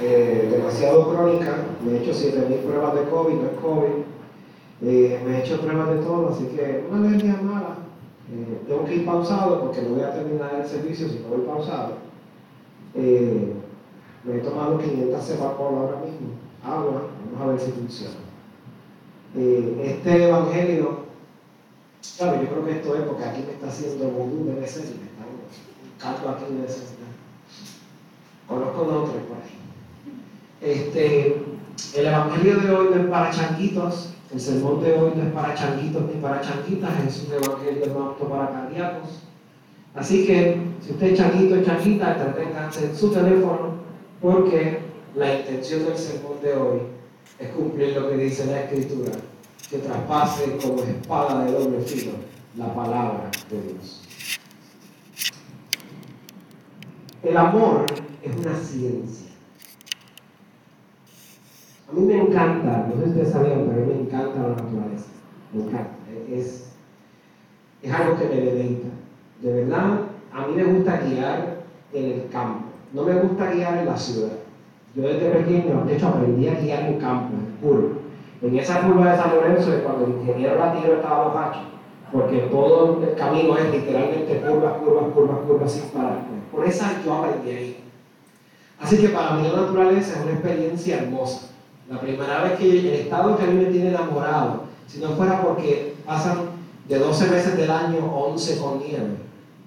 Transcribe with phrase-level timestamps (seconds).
[0.00, 4.02] eh, demasiado crónica, me he hecho 7.000 pruebas de COVID, no es COVID,
[4.82, 7.78] eh, me he hecho pruebas de todo, así que una alergia mala.
[8.32, 11.46] Eh, tengo que ir pausado porque no voy a terminar el servicio si no voy
[11.46, 11.94] pausado.
[12.94, 16.28] me he tomado 500 Cepacol ahora mismo,
[16.62, 17.02] agua,
[17.32, 18.14] vamos a ver si funciona.
[19.82, 20.98] este evangelio,
[22.16, 25.06] claro, yo creo que esto es porque aquí me está haciendo vudú, debe ser, me
[25.06, 26.98] está un caldo aquí de ser.
[28.46, 29.57] Conozco de otros por ahí.
[30.60, 31.36] Este,
[31.94, 35.54] el evangelio de hoy no es para changuitos, el sermón de hoy no es para
[35.54, 39.22] changuitos ni para changuitas, es un evangelio no apto para cardíacos.
[39.94, 43.74] Así que, si usted es changuito o changuita, entreténganse en su teléfono,
[44.20, 44.80] porque
[45.14, 46.78] la intención del sermón de hoy
[47.38, 49.12] es cumplir lo que dice la Escritura,
[49.70, 52.12] que traspase como espada de doble filo
[52.56, 54.02] la palabra de Dios.
[57.22, 57.86] El amor
[58.22, 59.27] es una ciencia.
[61.90, 64.48] A mí me encanta, no sé si ustedes sabían, pero a mí me encanta la
[64.48, 65.06] naturaleza.
[65.52, 65.90] Me encanta.
[66.30, 66.72] Es,
[67.82, 68.88] es algo que me deleita.
[69.40, 71.56] De verdad, a mí me gusta guiar
[71.94, 72.64] en el campo.
[72.92, 74.32] No me gusta guiar en la ciudad.
[74.94, 77.88] Yo desde pequeño, de hecho, aprendí a guiar en campo, en curva.
[78.42, 81.60] En esa curva de San Lorenzo es cuando el ingeniero latino estaba borracho,
[82.12, 86.22] porque todo el camino es literalmente curvas, curvas, curvas, curvas sin parar.
[86.52, 87.84] Por esa yo aprendí ahí.
[88.78, 91.47] Así que para mí la naturaleza es una experiencia hermosa.
[91.88, 95.40] La primera vez que el estado que a mí me tiene enamorado, si no fuera
[95.42, 96.50] porque pasan
[96.86, 99.16] de 12 meses del año 11 con nieve,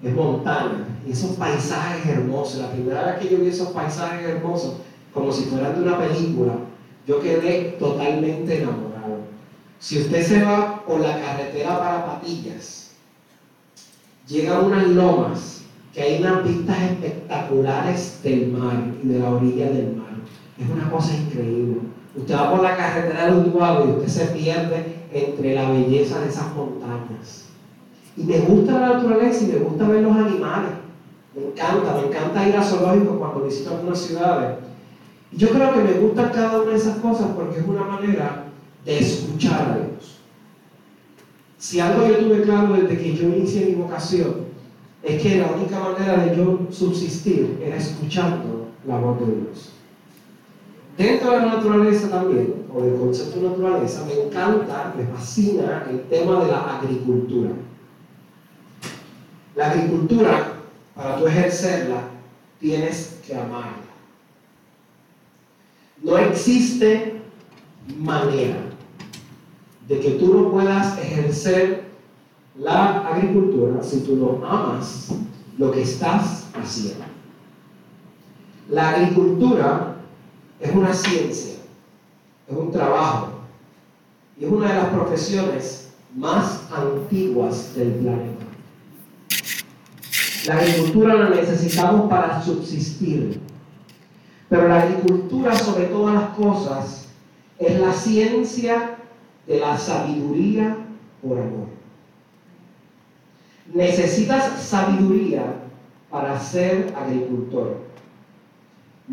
[0.02, 0.86] es montaña.
[1.06, 4.74] Y esos paisajes hermosos, la primera vez que yo vi esos paisajes hermosos,
[5.12, 6.54] como si fueran de una película,
[7.08, 9.18] yo quedé totalmente enamorado.
[9.80, 12.92] Si usted se va por la carretera para Patillas,
[14.28, 19.70] llega a unas lomas que hay unas vistas espectaculares del mar y de la orilla
[19.70, 20.12] del mar.
[20.58, 21.80] Es una cosa increíble.
[22.14, 26.28] Usted va por la carretera de Utuado y usted se pierde entre la belleza de
[26.28, 27.46] esas montañas.
[28.16, 30.72] Y me gusta la naturaleza y me gusta ver los animales.
[31.34, 34.58] Me encanta, me encanta ir a zoológicos cuando visito algunas ciudades.
[35.32, 38.44] Y yo creo que me gustan cada una de esas cosas porque es una manera
[38.84, 40.18] de escuchar a Dios.
[41.56, 44.52] Si algo yo tuve claro desde que yo inicié mi vocación,
[45.02, 49.72] es que la única manera de yo subsistir era escuchando la voz de Dios.
[50.96, 56.02] Dentro de la naturaleza también, o del concepto de naturaleza, me encanta, me fascina el
[56.04, 57.50] tema de la agricultura.
[59.56, 60.52] La agricultura,
[60.94, 62.02] para tú ejercerla,
[62.60, 63.82] tienes que amarla.
[66.02, 67.20] No existe
[67.98, 68.58] manera
[69.88, 71.84] de que tú no puedas ejercer
[72.58, 75.08] la agricultura si tú no amas
[75.58, 77.04] lo que estás haciendo.
[78.68, 79.91] La agricultura
[80.62, 81.54] es una ciencia,
[82.48, 83.30] es un trabajo
[84.38, 88.44] y es una de las profesiones más antiguas del planeta.
[90.46, 93.40] La agricultura la necesitamos para subsistir,
[94.48, 97.08] pero la agricultura sobre todas las cosas
[97.58, 98.96] es la ciencia
[99.46, 100.76] de la sabiduría
[101.22, 101.68] por amor.
[103.72, 105.44] Necesitas sabiduría
[106.10, 107.91] para ser agricultor.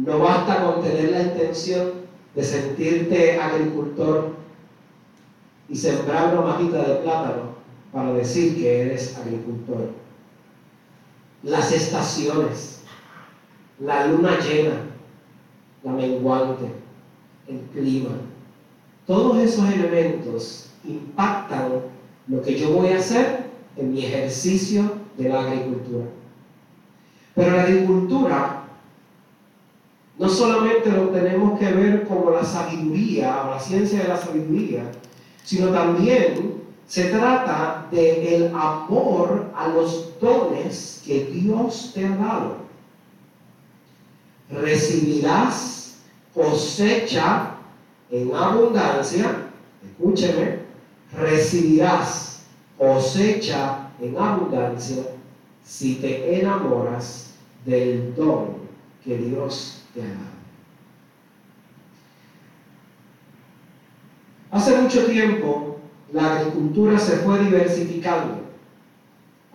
[0.05, 1.91] No basta con tener la intención
[2.33, 4.33] de sentirte agricultor
[5.67, 7.55] y sembrar una majita de plátano
[7.91, 9.89] para decir que eres agricultor.
[11.43, 12.79] Las estaciones,
[13.79, 14.83] la luna llena,
[15.83, 16.71] la menguante,
[17.47, 18.11] el clima,
[19.05, 21.71] todos esos elementos impactan
[22.27, 26.05] lo que yo voy a hacer en mi ejercicio de la agricultura.
[27.35, 28.58] Pero la agricultura
[30.19, 34.91] no solamente lo tenemos que ver como la sabiduría o la ciencia de la sabiduría,
[35.45, 42.57] sino también se trata del el amor a los dones que Dios te ha dado.
[44.51, 45.99] Recibirás
[46.33, 47.51] cosecha
[48.11, 49.45] en abundancia,
[49.89, 50.59] escúcheme,
[51.13, 52.41] recibirás
[52.77, 55.03] cosecha en abundancia
[55.63, 57.35] si te enamoras
[57.65, 58.57] del don
[59.03, 59.78] que Dios
[64.51, 65.77] Hace mucho tiempo
[66.11, 68.39] la agricultura se fue diversificando.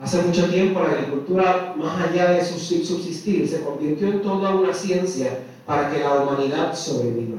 [0.00, 5.38] Hace mucho tiempo la agricultura, más allá de subsistir, se convirtió en toda una ciencia
[5.67, 7.38] para que la humanidad sobreviva.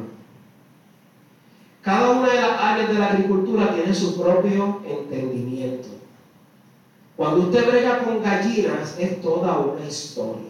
[1.81, 5.89] Cada una de las áreas de la agricultura tiene su propio entendimiento.
[7.15, 10.49] Cuando usted brega con gallinas es toda una historia.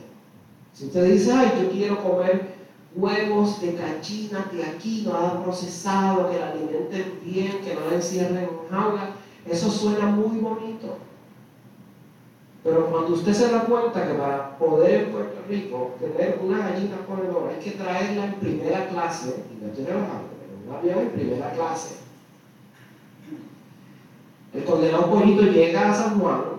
[0.76, 2.54] Si usted dice, ay, yo quiero comer
[2.94, 8.38] huevos de gallina de aquí, nada procesado, que la alimenten bien, que no la encierren
[8.38, 9.12] en jaula.
[9.50, 10.98] Eso suena muy bonito.
[12.62, 16.98] Pero cuando usted se da cuenta que para poder en Puerto Rico tener una gallina
[17.08, 21.10] ponedora hay que traerla en primera clase, y no tiene los pero un avión en
[21.12, 21.98] primera clase.
[24.54, 26.55] El condenado pollito llega a San Juan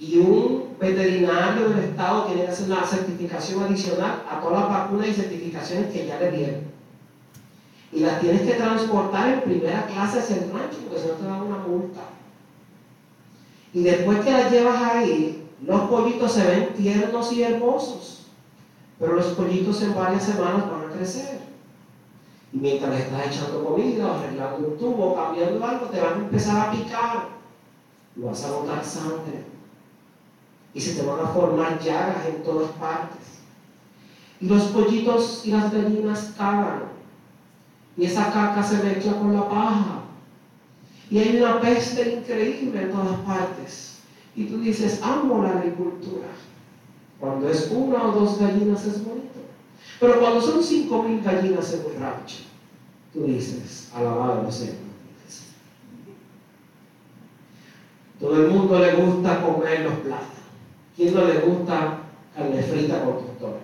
[0.00, 5.08] y un veterinario del Estado tiene que hacer una certificación adicional a todas las vacunas
[5.08, 6.60] y certificaciones que ya le dieron.
[7.92, 11.24] Y las tienes que transportar en primera clase hacia el rancho, porque si no te
[11.24, 12.00] dan una multa.
[13.74, 18.26] Y después que las llevas ahí, los pollitos se ven tiernos y hermosos.
[19.00, 21.40] Pero los pollitos en varias semanas van a crecer.
[22.52, 26.68] Y mientras le estás echando comida, arreglando un tubo, cambiando algo, te van a empezar
[26.68, 27.28] a picar.
[28.16, 29.57] Y vas a botar sangre.
[30.74, 33.18] Y se te van a formar llagas en todas partes.
[34.40, 36.82] Y los pollitos y las gallinas cagan.
[37.96, 40.02] Y esa caca se mezcla con la paja.
[41.10, 43.98] Y hay una peste increíble en todas partes.
[44.36, 46.28] Y tú dices, amo la agricultura.
[47.18, 49.40] Cuando es una o dos gallinas es bonito.
[49.98, 52.36] Pero cuando son cinco mil gallinas en un rancho,
[53.12, 54.74] tú dices, alabado sea.
[58.20, 60.37] Todo el mundo le gusta comer los plátanos.
[60.98, 62.00] ¿Quién no le gusta
[62.34, 63.62] carne frita con tostones?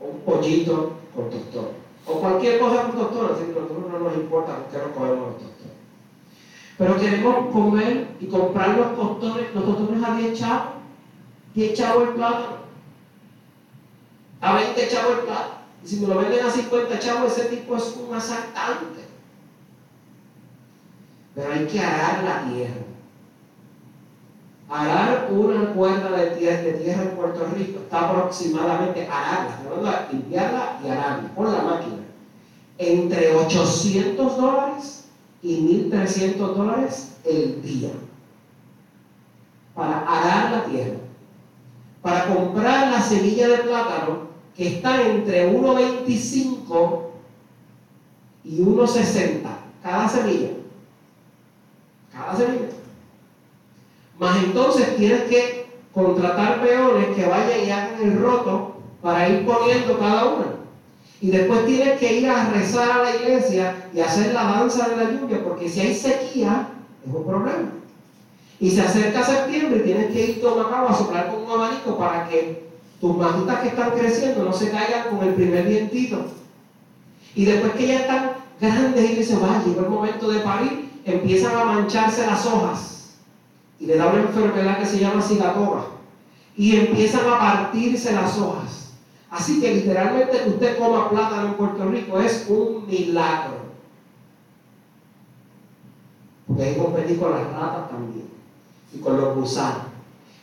[0.00, 1.72] O un pollito con tostones.
[2.06, 3.32] O cualquier cosa con tostones.
[3.32, 5.76] A nosotros no nos importa porque no comemos los tostones.
[6.78, 10.72] Pero queremos comer y comprar los tostones, los tostones a 10 chavos.
[11.54, 12.56] 10 chavos el plátano.
[14.40, 15.54] A 20 chavos el plátano.
[15.84, 19.02] Y si me lo venden a 50 chavos, ese tipo es un asaltante.
[21.34, 22.91] Pero hay que arar la tierra.
[24.72, 30.88] Arar una cuerda de tierra, de tierra en Puerto Rico está aproximadamente, ararla, limpiarla y
[30.88, 31.98] ararla por la máquina,
[32.78, 35.04] entre 800 dólares
[35.42, 35.58] y
[35.90, 37.90] 1.300 dólares el día
[39.74, 40.96] para arar la tierra,
[42.00, 44.20] para comprar la semilla de plátano
[44.56, 47.00] que está entre 1.25
[48.44, 49.40] y 1.60
[49.82, 50.48] cada semilla.
[52.10, 52.81] Cada semilla.
[54.22, 59.98] Más entonces tienes que contratar peones que vayan y hagan el roto para ir poniendo
[59.98, 60.46] cada una.
[61.20, 64.96] Y después tienes que ir a rezar a la iglesia y hacer la danza de
[64.96, 66.68] la lluvia, porque si hay sequía,
[67.04, 67.72] es un problema.
[68.60, 71.98] Y se acerca septiembre y tienes que ir a cabo a soplar con un abanico
[71.98, 72.68] para que
[73.00, 76.26] tus matitas que están creciendo no se caigan con el primer vientito.
[77.34, 78.30] Y después que ya están
[78.60, 83.01] grandes y dicen, va, llegó el momento de parir, empiezan a mancharse las hojas.
[83.82, 85.86] Y le da una enfermedad que se llama cigatoga.
[86.56, 88.92] Y empiezan a partirse las hojas.
[89.28, 93.56] Así que literalmente que usted coma plátano en Puerto Rico es un milagro.
[96.46, 98.28] Porque hay que competir con las ratas también
[98.94, 99.86] y con los gusanos.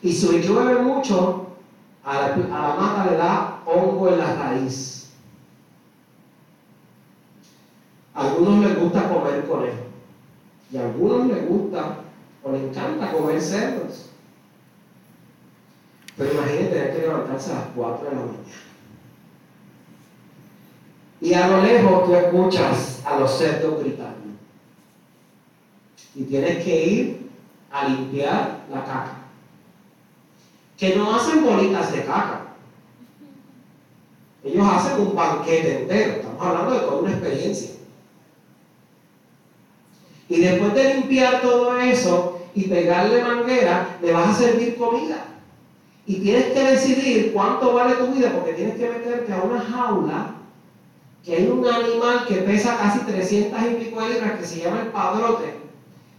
[0.01, 1.47] Y si llueve mucho,
[2.03, 5.12] a la, a la mata le da hongo en la raíz.
[8.13, 9.77] A algunos les gusta comer conejo
[10.74, 12.00] y a algunos les gusta
[12.44, 14.09] o les encanta comer cerdos.
[16.18, 18.39] Pero imagínate tener que levantarse a las 4 de la mañana
[21.22, 24.15] y a lo lejos tú escuchas a los cerdos gritando.
[26.15, 27.29] Y tienes que ir
[27.72, 29.15] a limpiar la caca.
[30.77, 32.46] Que no hacen bolitas de caca.
[34.43, 36.13] Ellos hacen un banquete entero.
[36.13, 37.72] Estamos hablando de toda una experiencia.
[40.29, 45.25] Y después de limpiar todo eso y pegarle manguera, le vas a servir comida.
[46.06, 50.36] Y tienes que decidir cuánto vale tu vida porque tienes que meterte a una jaula
[51.24, 54.88] que hay un animal que pesa casi 300 y pico libras que se llama el
[54.88, 55.53] padrote,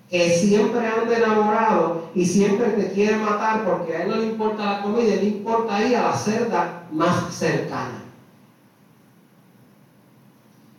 [0.08, 4.64] que siempre anda enamorado y siempre te quiere matar porque a él no le importa
[4.64, 8.04] la comida, le importa ir a la cerda más cercana.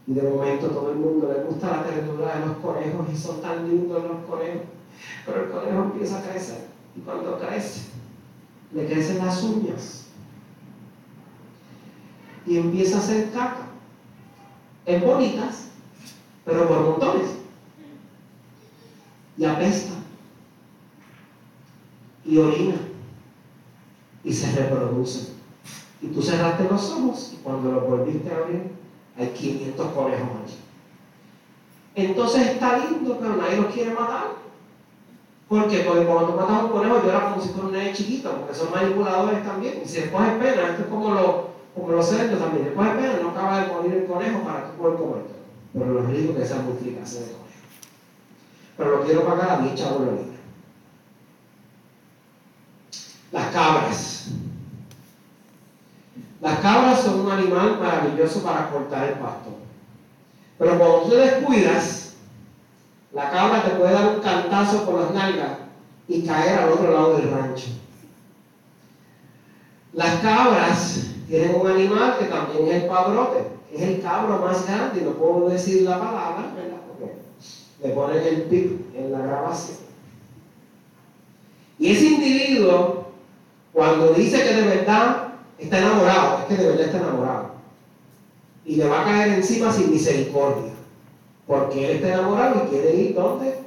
[0.08, 3.41] Y de momento todo el mundo le gusta la ternura de los conejos y son
[3.41, 4.63] tan lindos los conejos,
[5.25, 7.89] pero el conejo empieza a crecer y cuando crece,
[8.74, 10.05] le crecen las uñas
[12.45, 13.71] y empieza a hacer caca
[14.86, 15.67] es bonitas,
[16.43, 17.29] pero por montones.
[19.38, 19.93] Y apesta.
[22.25, 22.75] Y orina.
[24.24, 25.33] Y se reproduce.
[26.01, 28.71] Y tú cerraste los ojos y cuando los volviste a abrir,
[29.17, 30.55] hay 500 conejos allí.
[31.93, 34.40] Entonces está lindo, pero nadie los quiere matar.
[35.51, 35.63] ¿Por?
[35.63, 38.72] Porque cuando tú matas un conejo llora como si fuera un nene chiquito, porque son
[38.72, 39.81] manipuladores también.
[39.84, 41.36] Y si después es pena, esto es como los
[41.75, 42.63] como los cerdos también.
[42.67, 45.41] Después espera, no acaba de morir el conejo para que puedan comer todo.
[45.74, 47.46] Pero los ricos que sean multiplicarse de conejo.
[48.77, 50.01] Pero lo quiero pagar a 10 chavos
[53.31, 53.39] la.
[53.39, 54.27] Las cabras.
[56.39, 59.50] Las cabras son un animal maravilloso para cortar el pasto.
[60.58, 62.00] Pero cuando tú descuidas,
[63.13, 65.51] la cabra te puede dar un cantazo por las nalgas
[66.08, 67.68] y caer al otro lado del rancho.
[69.94, 75.01] Las cabras tienen un animal que también es el padrote, es el cabro más grande,
[75.01, 76.77] y no puedo decir la palabra, ¿verdad?
[76.88, 77.13] Porque
[77.84, 79.77] le ponen el pip en la grabación.
[81.77, 83.08] Y ese individuo,
[83.74, 87.51] cuando dice que de verdad está enamorado, es que de verdad está enamorado.
[88.65, 90.71] Y le va a caer encima sin misericordia.
[91.48, 93.60] Porque él está enamorado y quiere ir donde?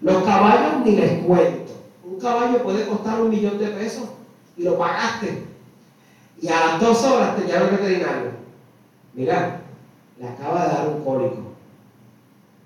[0.00, 1.72] Los caballos ni les cuento.
[2.04, 4.08] Un caballo puede costar un millón de pesos
[4.56, 5.44] y lo pagaste.
[6.40, 8.30] Y a las dos horas te llama el veterinario.
[9.14, 9.62] Mira,
[10.18, 11.42] le acaba de dar un cólico.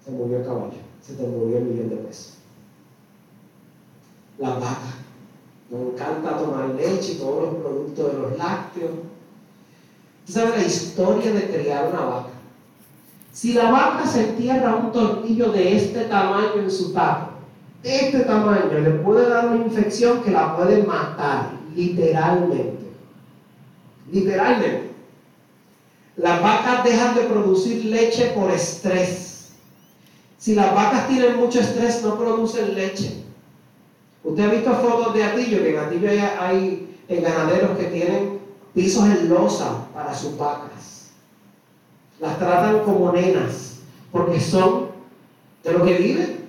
[0.05, 0.73] Se murió el caballo.
[1.01, 2.35] Se te murió el millón de pesos.
[4.39, 4.95] Las vacas.
[5.71, 8.91] Nos encanta tomar leche y todos los productos de los lácteos.
[10.27, 12.29] ¿Tú sabes la historia de criar una vaca?
[13.33, 17.31] Si la vaca se entierra un tornillo de este tamaño en su taco,
[17.83, 22.79] de este tamaño, le puede dar una infección que la puede matar, literalmente.
[24.11, 24.91] Literalmente.
[26.17, 29.53] Las vacas dejan de producir leche por estrés.
[30.37, 33.23] Si las vacas tienen mucho estrés, no producen leche.
[34.23, 36.09] Usted ha visto fotos de Atillo, que en Atillo
[36.41, 38.40] hay, hay ganaderos que tienen
[38.75, 41.11] pisos en losa para sus vacas.
[42.21, 43.79] Las tratan como nenas,
[44.13, 44.89] porque son
[45.65, 46.49] de lo que viven.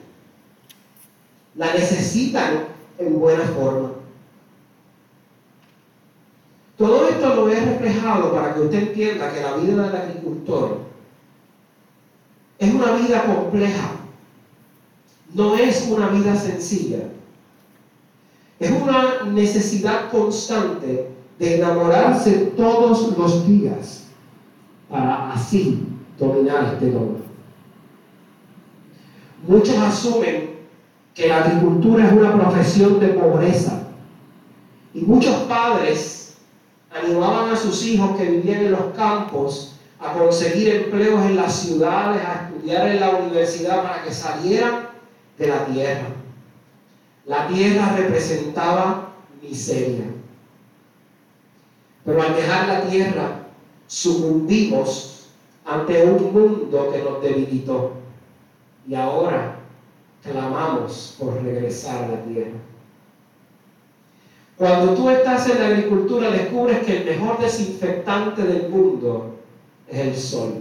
[1.55, 2.65] La necesitan
[2.97, 3.91] en buena forma.
[6.77, 10.79] Todo esto lo he reflejado para que usted entienda que la vida del agricultor
[12.57, 13.91] es una vida compleja,
[15.33, 17.09] no es una vida sencilla.
[18.59, 21.07] Es una necesidad constante
[21.41, 24.03] de enamorarse todos los días
[24.87, 25.87] para así
[26.19, 27.17] dominar este don.
[29.47, 30.51] Muchos asumen
[31.15, 33.87] que la agricultura es una profesión de pobreza
[34.93, 36.35] y muchos padres
[36.91, 42.21] animaban a sus hijos que vivían en los campos a conseguir empleos en las ciudades,
[42.23, 44.89] a estudiar en la universidad para que salieran
[45.39, 46.07] de la tierra.
[47.25, 49.09] La tierra representaba
[49.41, 50.10] miseria.
[52.05, 53.43] Pero al dejar la tierra,
[53.87, 55.27] sucumbimos
[55.65, 57.93] ante un mundo que nos debilitó.
[58.87, 59.57] Y ahora
[60.23, 62.57] clamamos por regresar a la tierra.
[64.57, 69.35] Cuando tú estás en la agricultura, descubres que el mejor desinfectante del mundo
[69.87, 70.53] es el sol.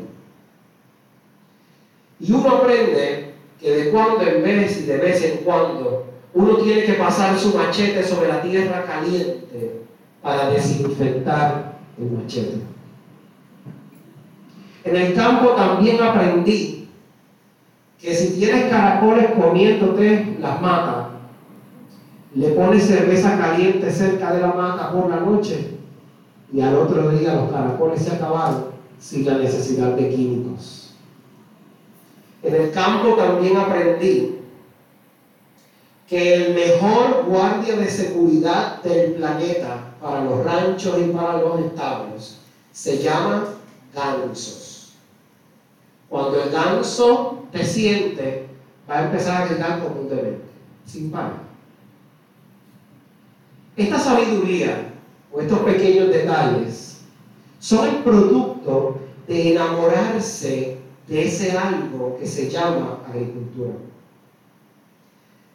[2.18, 6.84] Y uno aprende que de cuando en vez y de vez en cuando uno tiene
[6.84, 9.79] que pasar su machete sobre la tierra caliente
[10.22, 12.60] para desinfectar el machete.
[14.84, 16.88] En el campo también aprendí
[18.00, 21.06] que si tienes caracoles comiéndote las matas,
[22.34, 25.76] le pones cerveza caliente cerca de la mata por la noche
[26.52, 28.66] y al otro día los caracoles se acabaron
[28.98, 30.94] sin la necesidad de químicos.
[32.42, 34.39] En el campo también aprendí
[36.10, 42.38] que el mejor guardia de seguridad del planeta para los ranchos y para los establos
[42.72, 43.44] se llama
[43.94, 44.94] gansos.
[46.08, 48.48] Cuando el ganso te siente,
[48.90, 50.40] va a empezar a gritar comúnmente,
[50.84, 51.44] sin parar.
[53.76, 54.90] Esta sabiduría
[55.32, 57.02] o estos pequeños detalles
[57.60, 58.98] son el producto
[59.28, 60.76] de enamorarse
[61.06, 63.74] de ese algo que se llama agricultura.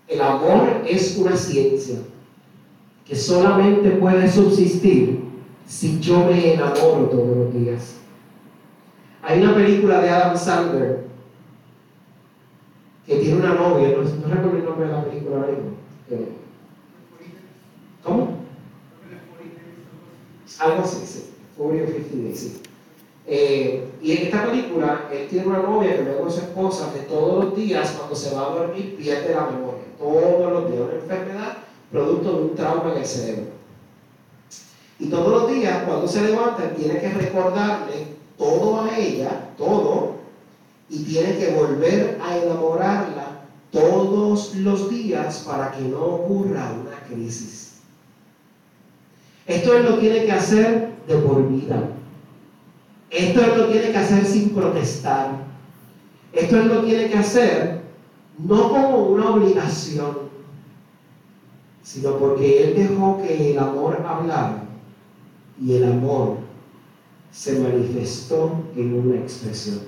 [0.08, 1.98] El amor es una ciencia
[3.06, 5.20] que solamente puede subsistir
[5.68, 7.96] si yo me enamoro todos los días.
[9.24, 11.06] Hay una película de Adam Sandler
[13.08, 15.54] que tiene una novia, no, recuerdo el nombre de la película ahora
[18.04, 18.38] ¿Cómo?
[20.60, 21.32] Algo así, sí.
[21.58, 22.62] 50 sí.
[23.28, 27.00] Eh, y en esta película, él tiene una novia que luego es su esposa, que
[27.02, 29.75] todos los días, cuando se va a dormir, pierde la memoria
[30.14, 31.58] todos los días, una enfermedad
[31.92, 33.46] producto de un trauma en el cerebro.
[35.00, 38.08] Y todos los días, cuando se levanta, tiene que recordarle
[38.38, 40.16] todo a ella, todo,
[40.90, 47.74] y tiene que volver a enamorarla todos los días para que no ocurra una crisis.
[49.48, 51.90] Esto él lo tiene que hacer de por vida.
[53.12, 55.32] Esto él lo tiene que hacer sin protestar.
[56.34, 57.85] Esto él lo tiene que hacer
[58.38, 60.18] no como una obligación,
[61.84, 64.64] sino porque él dejó que el amor hablara
[65.62, 66.38] y el amor
[67.32, 69.82] se manifestó en una expresión.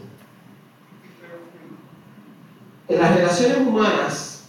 [2.87, 4.43] En las relaciones humanas,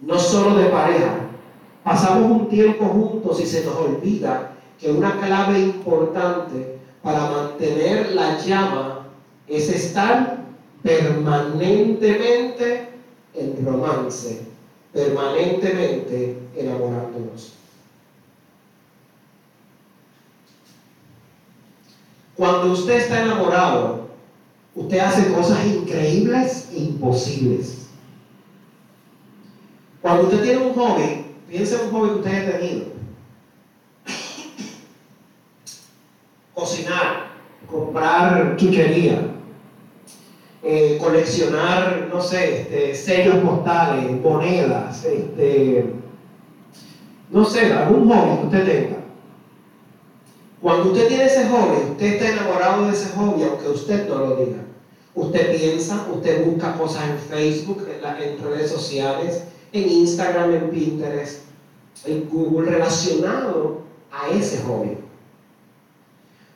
[0.00, 1.14] no solo de pareja,
[1.82, 8.38] pasamos un tiempo juntos y se nos olvida que una clave importante para mantener la
[8.38, 9.06] llama
[9.48, 10.38] es estar
[10.82, 12.85] permanentemente
[13.36, 14.46] en romance,
[14.92, 17.52] permanentemente enamorándonos.
[22.36, 24.08] Cuando usted está enamorado,
[24.74, 27.88] usted hace cosas increíbles e imposibles.
[30.02, 32.84] Cuando usted tiene un joven, piensa en un joven que usted haya tenido.
[36.54, 37.30] Cocinar,
[37.70, 39.35] comprar chuchería,
[40.68, 45.92] eh, coleccionar, no sé, este, sellos postales, monedas, este,
[47.30, 48.96] no sé, algún hobby que usted tenga.
[50.60, 54.36] Cuando usted tiene ese hobby, usted está enamorado de ese hobby, aunque usted no lo
[54.36, 54.58] diga.
[55.14, 61.42] Usted piensa, usted busca cosas en Facebook, en, en redes sociales, en Instagram, en Pinterest,
[62.06, 64.98] en Google, relacionado a ese hobby.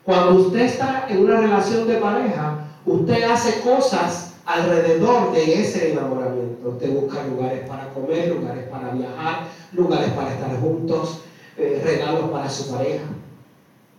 [0.03, 6.71] Cuando usted está en una relación de pareja, usted hace cosas alrededor de ese enamoramiento.
[6.71, 11.21] Usted busca lugares para comer, lugares para viajar, lugares para estar juntos,
[11.57, 13.05] eh, regalos para su pareja.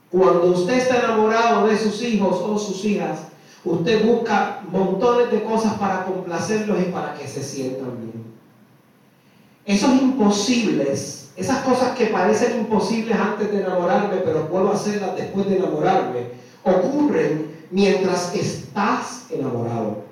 [0.10, 3.28] Cuando usted está enamorado de sus hijos o sus hijas,
[3.64, 8.32] usted busca montones de cosas para complacerlos y para que se sientan bien.
[9.66, 15.58] Esos imposibles, esas cosas que parecen imposibles antes de enamorarme, pero puedo hacerlas después de
[15.58, 16.28] enamorarme,
[16.64, 20.04] ocurren mientras estás enamorado.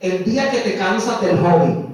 [0.00, 1.86] El día que te cansas del hobby,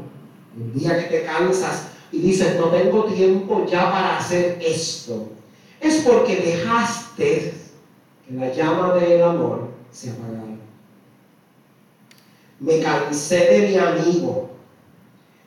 [0.56, 5.28] el día que te cansas y dices, no tengo tiempo ya para hacer esto,
[5.80, 7.54] es porque dejaste
[8.26, 10.44] que la llama del amor se apagara.
[12.60, 14.50] Me cansé de mi amigo,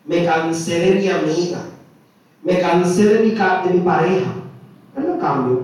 [0.06, 1.66] me cansé de mi amiga,
[2.44, 4.34] me cansé de mi, de mi pareja.
[4.96, 5.64] Pero no cambio,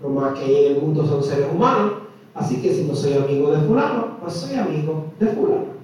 [0.00, 1.97] lo más que en el mundo son seres humanos,
[2.38, 5.78] así que si no soy amigo de fulano, pues soy amigo de fulano.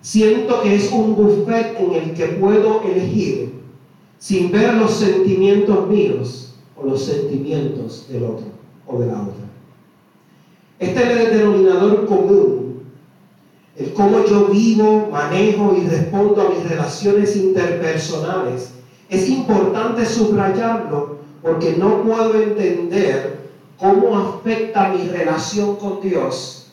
[0.00, 3.54] Siento que es un buffet en el que puedo elegir
[4.18, 8.46] sin ver los sentimientos míos o los sentimientos del otro
[8.86, 9.44] o de la otra.
[10.78, 12.82] Este es el denominador común,
[13.76, 18.72] el cómo yo vivo, manejo y respondo a mis relaciones interpersonales.
[19.08, 23.43] Es importante subrayarlo porque no puedo entender
[23.78, 26.72] cómo afecta mi relación con Dios,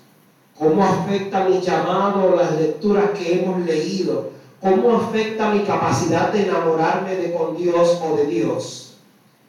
[0.58, 7.16] cómo afecta mi llamado, las lecturas que hemos leído, ¿Cómo afecta mi capacidad de enamorarme
[7.16, 8.94] de con Dios o de Dios?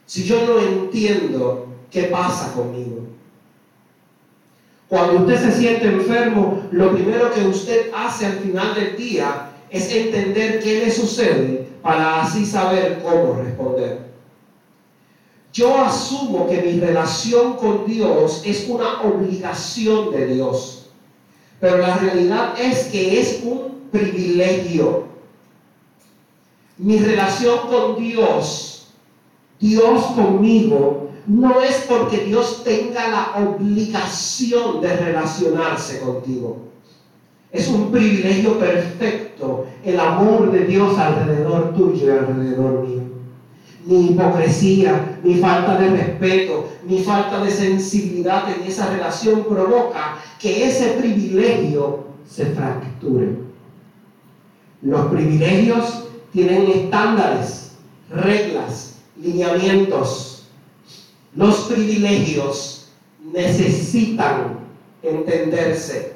[0.07, 3.01] Si yo no entiendo qué pasa conmigo.
[4.89, 9.93] Cuando usted se siente enfermo, lo primero que usted hace al final del día es
[9.93, 14.12] entender qué le sucede para así saber cómo responder.
[15.53, 20.87] Yo asumo que mi relación con Dios es una obligación de Dios,
[21.61, 25.05] pero la realidad es que es un privilegio.
[26.79, 28.87] Mi relación con Dios,
[29.61, 36.57] Dios conmigo, no es porque Dios tenga la obligación de relacionarse contigo.
[37.53, 43.02] Es un privilegio perfecto el amor de Dios alrededor tuyo y alrededor mío.
[43.85, 50.69] Ni hipocresía, ni falta de respeto, ni falta de sensibilidad en esa relación provoca que
[50.69, 53.37] ese privilegio se fracture.
[54.83, 57.73] Los privilegios tienen estándares,
[58.11, 60.45] reglas, lineamientos.
[61.35, 62.89] Los privilegios
[63.33, 64.59] necesitan
[65.03, 66.15] entenderse.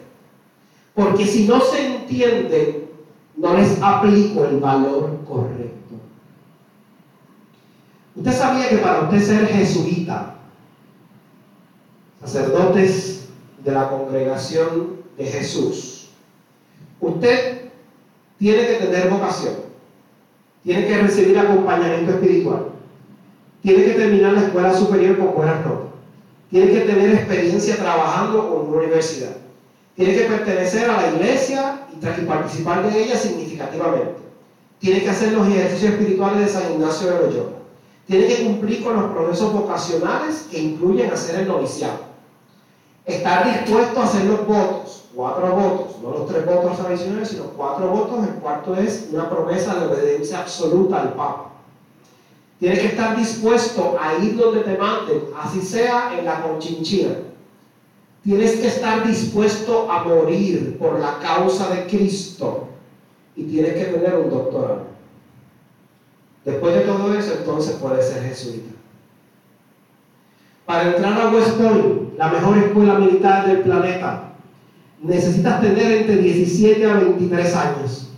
[0.95, 2.87] Porque si no se entienden,
[3.37, 5.76] no les aplico el valor correcto.
[8.17, 10.35] Usted sabía que para usted ser jesuita,
[12.21, 13.29] sacerdotes
[13.63, 16.09] de la congregación de Jesús,
[17.01, 17.71] usted
[18.39, 19.55] tiene que tener vocación,
[20.65, 22.69] tiene que recibir acompañamiento espiritual,
[23.63, 25.91] tiene que terminar la escuela superior con buenas notas,
[26.51, 29.37] tiene que tener experiencia trabajando con una universidad,
[29.95, 34.23] tiene que pertenecer a la iglesia y participar de ella significativamente,
[34.79, 37.57] tiene que hacer los ejercicios espirituales de San Ignacio de Loyola,
[38.07, 42.07] Tiene que cumplir con los procesos vocacionales que incluyen hacer el noviciado.
[43.05, 47.89] Estar dispuesto a hacer los votos, cuatro votos, no los tres votos tradicionales, sino cuatro
[47.89, 48.27] votos.
[48.29, 51.51] El cuarto es una promesa de obediencia absoluta al Papa.
[52.61, 57.17] Tienes que estar dispuesto a ir donde te manden, así sea en la conchinchina.
[58.25, 62.69] Tienes que estar dispuesto a morir por la causa de Cristo
[63.37, 64.86] y tienes que tener un doctorado.
[66.47, 68.71] Después de todo eso, entonces puedes ser jesuita.
[70.65, 74.31] Para entrar a West Point, la mejor escuela militar del planeta,
[75.03, 78.11] necesitas tener entre 17 a 23 años,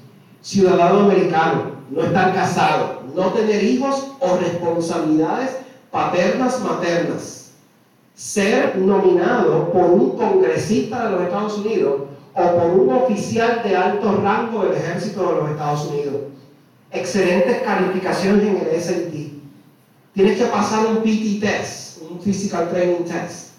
[0.42, 5.56] ciudadano americano, no estar casado, no tener hijos o responsabilidades
[5.90, 7.52] paternas, maternas,
[8.14, 12.02] ser nominado por un congresista de los Estados Unidos
[12.34, 16.14] o por un oficial de alto rango del ejército de los Estados Unidos.
[16.90, 19.14] Excelentes calificaciones en el SAT.
[20.14, 23.53] Tienes que pasar un PT test, un Physical Training Test.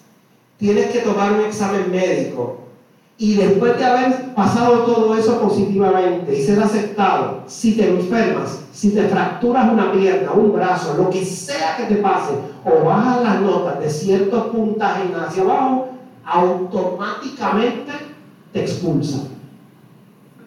[0.58, 2.58] Tienes que tomar un examen médico
[3.16, 8.92] y después de haber pasado todo eso positivamente y ser aceptado, si te enfermas, si
[8.92, 12.32] te fracturas una pierna, un brazo, lo que sea que te pase,
[12.64, 15.88] o bajas las notas de ciertos puntajes hacia abajo,
[16.24, 17.92] automáticamente
[18.54, 19.28] te expulsan.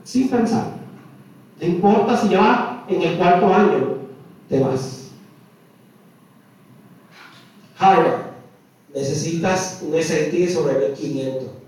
[0.04, 0.66] Sin pensar.
[1.62, 3.98] No importa si ya en el cuarto año,
[4.50, 5.10] te vas.
[7.78, 8.22] Harvard,
[8.94, 11.64] necesitas un SAT sobre 1500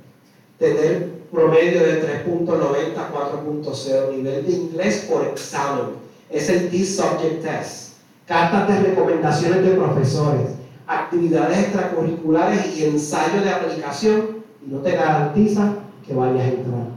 [0.60, 5.86] tener promedio de 3.90 4.0, nivel de inglés por examen.
[6.30, 7.96] Es el T-Subject Test.
[8.26, 10.50] Cartas de recomendaciones de profesores,
[10.88, 15.74] actividades extracurriculares y ensayos de aplicación y no te garantiza
[16.08, 16.88] que vayas a entrar.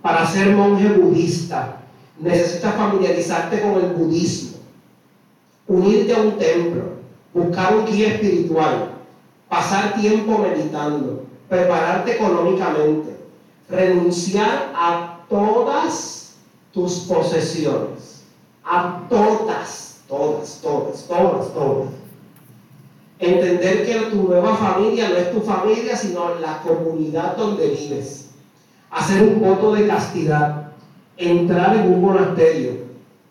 [0.00, 1.83] Para ser monje budista,
[2.18, 4.58] necesitas familiarizarte con el budismo,
[5.66, 6.82] unirte a un templo,
[7.32, 8.90] buscar un guía espiritual,
[9.48, 13.16] pasar tiempo meditando, prepararte económicamente,
[13.68, 16.34] renunciar a todas
[16.72, 18.24] tus posesiones,
[18.64, 21.88] a todas, todas, todas, todas, todas.
[23.18, 28.30] Entender que tu nueva familia no es tu familia, sino la comunidad donde vives.
[28.90, 30.63] Hacer un voto de castidad,
[31.16, 32.72] entrar en un monasterio,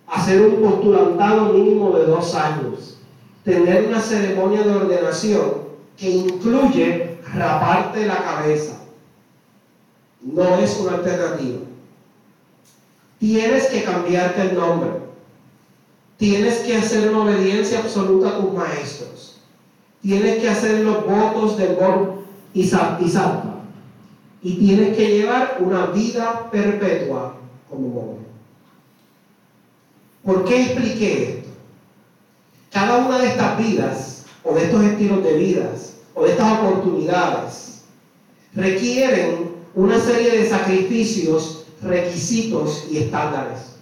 [0.07, 2.97] hacer un postulantado mínimo de dos años,
[3.43, 5.63] tener una ceremonia de ordenación
[5.97, 8.79] que incluye raparte la cabeza.
[10.21, 11.59] No es una alternativa.
[13.19, 14.89] Tienes que cambiarte el nombre.
[16.17, 19.41] Tienes que hacer una obediencia absoluta a tus maestros.
[20.01, 23.61] Tienes que hacer los votos del Bor y Salva.
[24.41, 27.35] Y tienes que llevar una vida perpetua
[27.73, 28.23] como monje.
[30.23, 31.49] ¿Por qué expliqué esto?
[32.71, 37.83] Cada una de estas vidas o de estos estilos de vidas o estas oportunidades
[38.53, 43.73] requieren una serie de sacrificios, requisitos y estándares.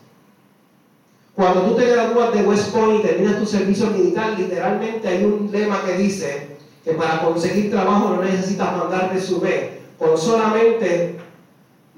[1.36, 5.50] Cuando tú te gradúas de West Point y terminas tu servicio militar, literalmente hay un
[5.52, 11.21] lema que dice que para conseguir trabajo no necesitas mandar resumen, con solamente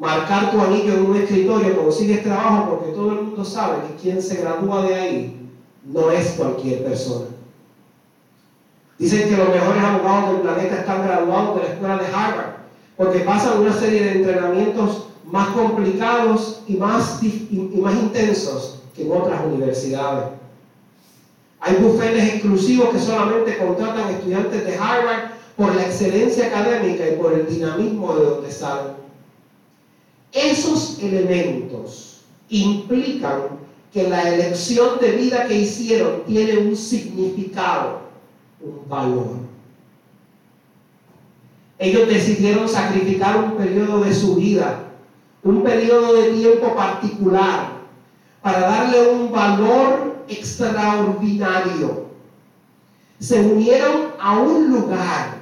[0.04, 4.22] marcar tu anillo en un escritorio consigues trabajo porque todo el mundo sabe que quien
[4.22, 5.50] se gradúa de ahí
[5.86, 7.28] no es cualquier persona.
[9.00, 12.54] Dicen que los mejores abogados del planeta están graduados de la escuela de Harvard,
[12.98, 19.12] porque pasan una serie de entrenamientos más complicados y más, y más intensos que en
[19.14, 20.26] otras universidades.
[21.62, 27.32] Hay bufetes exclusivos que solamente contratan estudiantes de Harvard por la excelencia académica y por
[27.32, 29.03] el dinamismo de donde salen.
[30.34, 33.42] Esos elementos implican
[33.94, 38.02] que la elección de vida que hicieron tiene un significado
[38.64, 39.28] un valor.
[41.78, 44.86] Ellos decidieron sacrificar un periodo de su vida,
[45.44, 47.74] un periodo de tiempo particular,
[48.42, 52.06] para darle un valor extraordinario.
[53.20, 55.38] Se unieron a un lugar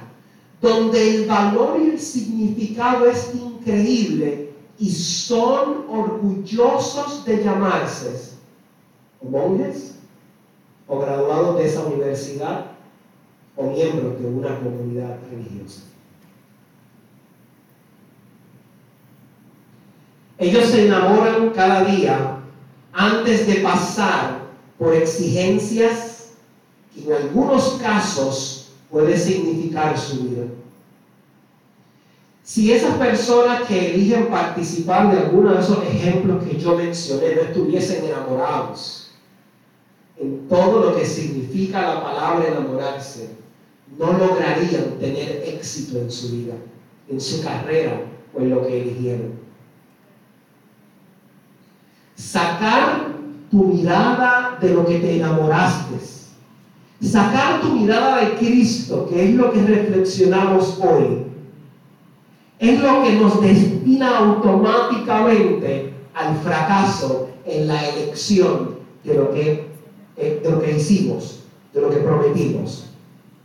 [0.60, 8.32] donde el valor y el significado es increíble y son orgullosos de llamarse
[9.22, 9.94] monjes
[10.88, 12.66] o graduados de esa universidad
[13.56, 15.82] o miembros de una comunidad religiosa.
[20.38, 22.38] Ellos se enamoran cada día
[22.92, 24.42] antes de pasar
[24.78, 26.32] por exigencias
[26.94, 30.44] que en algunos casos puede significar su vida.
[32.52, 37.40] Si esas personas que eligen participar de alguno de esos ejemplos que yo mencioné no
[37.40, 39.10] estuviesen enamorados,
[40.18, 43.30] en todo lo que significa la palabra enamorarse,
[43.98, 46.52] no lograrían tener éxito en su vida,
[47.08, 48.02] en su carrera
[48.34, 49.32] o en lo que eligieron.
[52.16, 53.14] Sacar
[53.50, 55.94] tu mirada de lo que te enamoraste,
[57.00, 61.31] sacar tu mirada de Cristo, que es lo que reflexionamos hoy,
[62.62, 69.66] es lo que nos destina automáticamente al fracaso en la elección de lo que,
[70.16, 71.40] eh, de lo que hicimos,
[71.74, 72.86] de lo que prometimos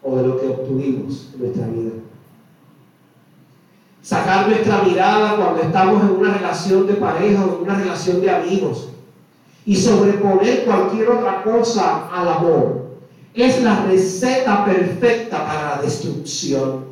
[0.04, 1.92] o de lo que obtuvimos en nuestra vida.
[4.04, 8.30] Sacar nuestra mirada cuando estamos en una relación de pareja o en una relación de
[8.30, 8.90] amigos
[9.66, 12.86] y sobreponer cualquier otra cosa al amor
[13.34, 16.87] es la receta perfecta para la destrucción.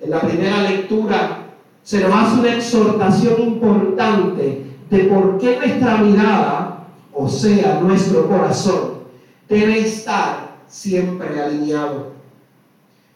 [0.00, 1.46] En la primera lectura
[1.82, 9.00] se nos hace una exhortación importante de por qué nuestra mirada, o sea, nuestro corazón,
[9.48, 12.12] debe estar siempre alineado.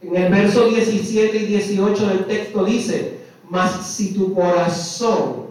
[0.03, 5.47] En el verso 17 y 18 del texto dice, mas si tu corazón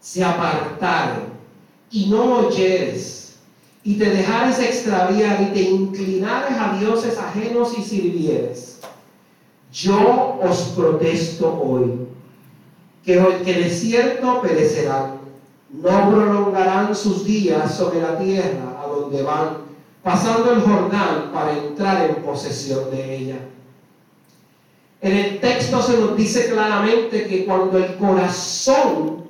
[0.00, 1.22] se apartare
[1.90, 3.36] y no oyeres,
[3.84, 8.78] y te dejares extraviar y te inclinares a dioses ajenos y sirvieres,
[9.72, 12.06] yo os protesto hoy,
[13.04, 15.22] que, que de cierto perecerán,
[15.70, 19.56] no prolongarán sus días sobre la tierra a donde van,
[20.02, 23.38] pasando el Jordán para entrar en posesión de ella.
[25.00, 29.24] En el texto se nos dice claramente que cuando el corazón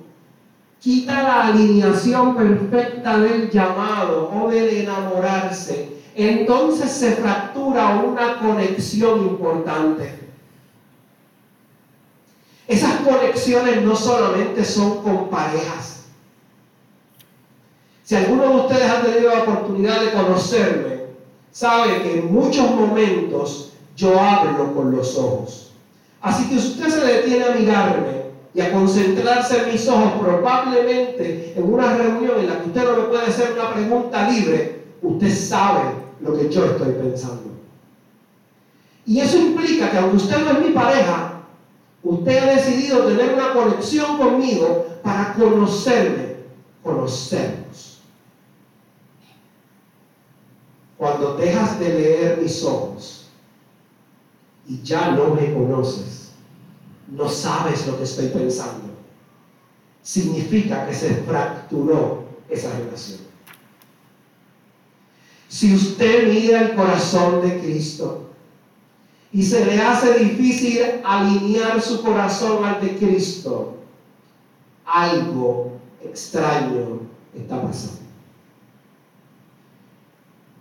[0.81, 10.22] quita la alineación perfecta del llamado o del enamorarse, entonces se fractura una conexión importante.
[12.73, 16.05] Esas conexiones no solamente son con parejas.
[18.03, 21.03] Si alguno de ustedes ha tenido la oportunidad de conocerme,
[21.51, 25.73] sabe que en muchos momentos yo hablo con los ojos.
[26.23, 28.23] Así que usted se detiene a mirarme
[28.55, 32.97] y a concentrarse en mis ojos, probablemente en una reunión en la que usted no
[32.97, 35.91] me puede hacer una pregunta libre, usted sabe
[36.23, 37.51] lo que yo estoy pensando.
[39.05, 41.32] Y eso implica que aunque usted no es mi pareja,
[42.03, 46.37] usted ha decidido tener una conexión conmigo para conocerme,
[46.83, 48.01] conocernos.
[50.97, 53.27] Cuando dejas de leer mis ojos
[54.67, 56.31] y ya no me conoces,
[57.09, 58.93] no sabes lo que estoy pensando,
[60.03, 63.21] significa que se fracturó esa relación.
[65.49, 68.32] Si usted mira el corazón de Cristo
[69.33, 73.77] y se le hace difícil alinear su corazón al de Cristo,
[74.85, 75.73] algo
[76.05, 77.01] extraño
[77.35, 78.01] está pasando.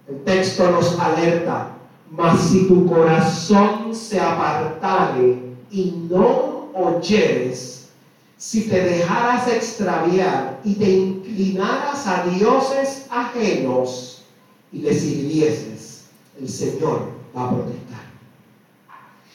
[0.07, 1.71] El texto nos alerta,
[2.09, 5.37] mas si tu corazón se apartare
[5.69, 7.89] y no oyeres,
[8.37, 14.23] si te dejaras extraviar y te inclinaras a dioses ajenos
[14.71, 16.05] y le sirvieses,
[16.39, 18.10] el Señor va a protestar.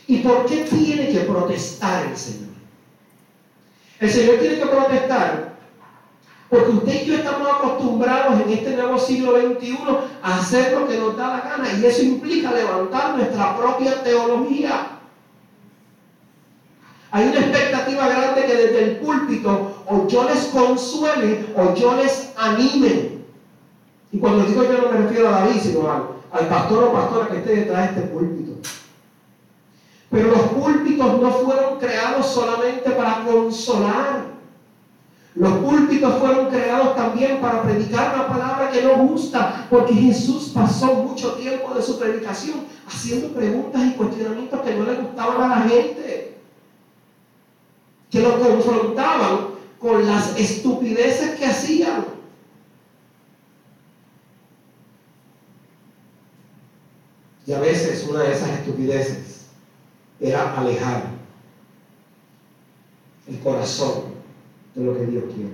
[0.09, 2.51] ¿Y por qué tiene que protestar el Señor?
[3.99, 5.57] El Señor tiene que protestar
[6.49, 9.79] porque usted y yo estamos acostumbrados en este nuevo siglo XXI
[10.23, 14.99] a hacer lo que nos da la gana y eso implica levantar nuestra propia teología.
[17.11, 22.33] Hay una expectativa grande que desde el púlpito o yo les consuele o yo les
[22.37, 23.17] anime.
[24.13, 27.39] Y cuando digo yo no me refiero a David, sino al, pastor o pastora que
[27.39, 28.56] esté detrás de este púlpito.
[30.17, 34.25] Pero los púlpitos no fueron creados solamente para consolar.
[35.35, 40.95] Los púlpitos fueron creados también para predicar una palabra que no gusta, porque Jesús pasó
[40.95, 45.69] mucho tiempo de su predicación haciendo preguntas y cuestionamientos que no le gustaban a la
[45.69, 46.39] gente
[48.11, 49.49] que lo confrontaban
[49.79, 52.07] con las estupideces que hacían.
[57.47, 59.26] Y a veces una de esas estupideces
[60.21, 61.05] era alejar
[63.27, 64.05] el corazón
[64.75, 65.51] de lo que Dios quiere.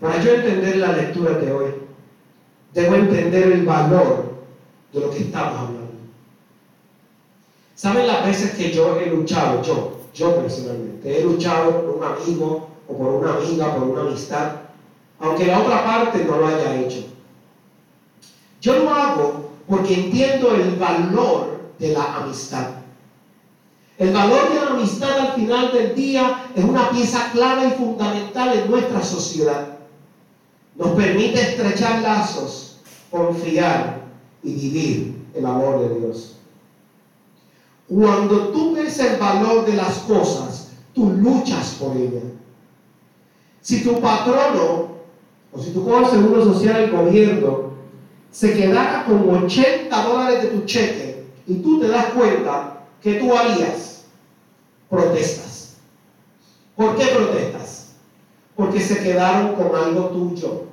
[0.00, 1.74] Para yo entender la lectura de hoy,
[2.74, 4.36] debo entender el valor
[4.92, 5.86] de lo que estamos hablando.
[7.74, 12.68] ¿Saben las veces que yo he luchado, yo, yo personalmente, he luchado por un amigo
[12.88, 14.52] o por una amiga, por una amistad,
[15.18, 17.04] aunque la otra parte no lo haya hecho?
[18.60, 22.68] Yo lo hago porque entiendo el valor de la amistad.
[23.98, 28.58] El valor de la amistad al final del día es una pieza clara y fundamental
[28.58, 29.68] en nuestra sociedad.
[30.76, 32.76] nos permite estrechar lazos,
[33.10, 34.02] confiar
[34.42, 36.36] y vivir el amor de Dios.
[37.88, 42.24] Cuando tú ves el valor de las cosas, tú luchas por ellas.
[43.62, 44.96] Si tu patrono,
[45.52, 47.75] o si tu seguro social, el gobierno,
[48.36, 53.34] se quedara con 80 dólares de tu cheque y tú te das cuenta que tú
[53.34, 54.04] harías,
[54.90, 55.76] protestas.
[56.76, 57.94] ¿Por qué protestas?
[58.54, 60.64] Porque se quedaron con algo tuyo.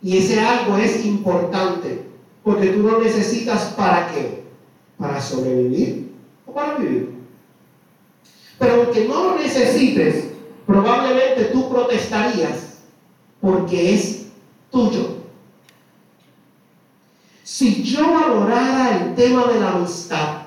[0.00, 2.04] Y ese algo es importante,
[2.44, 4.44] porque tú lo necesitas para qué?
[4.96, 6.12] Para sobrevivir
[6.46, 7.14] o para vivir.
[8.60, 10.26] Pero aunque no lo necesites,
[10.68, 12.78] probablemente tú protestarías
[13.40, 14.26] porque es
[14.70, 15.13] tuyo.
[17.54, 20.38] Si yo valorara el tema de la amistad,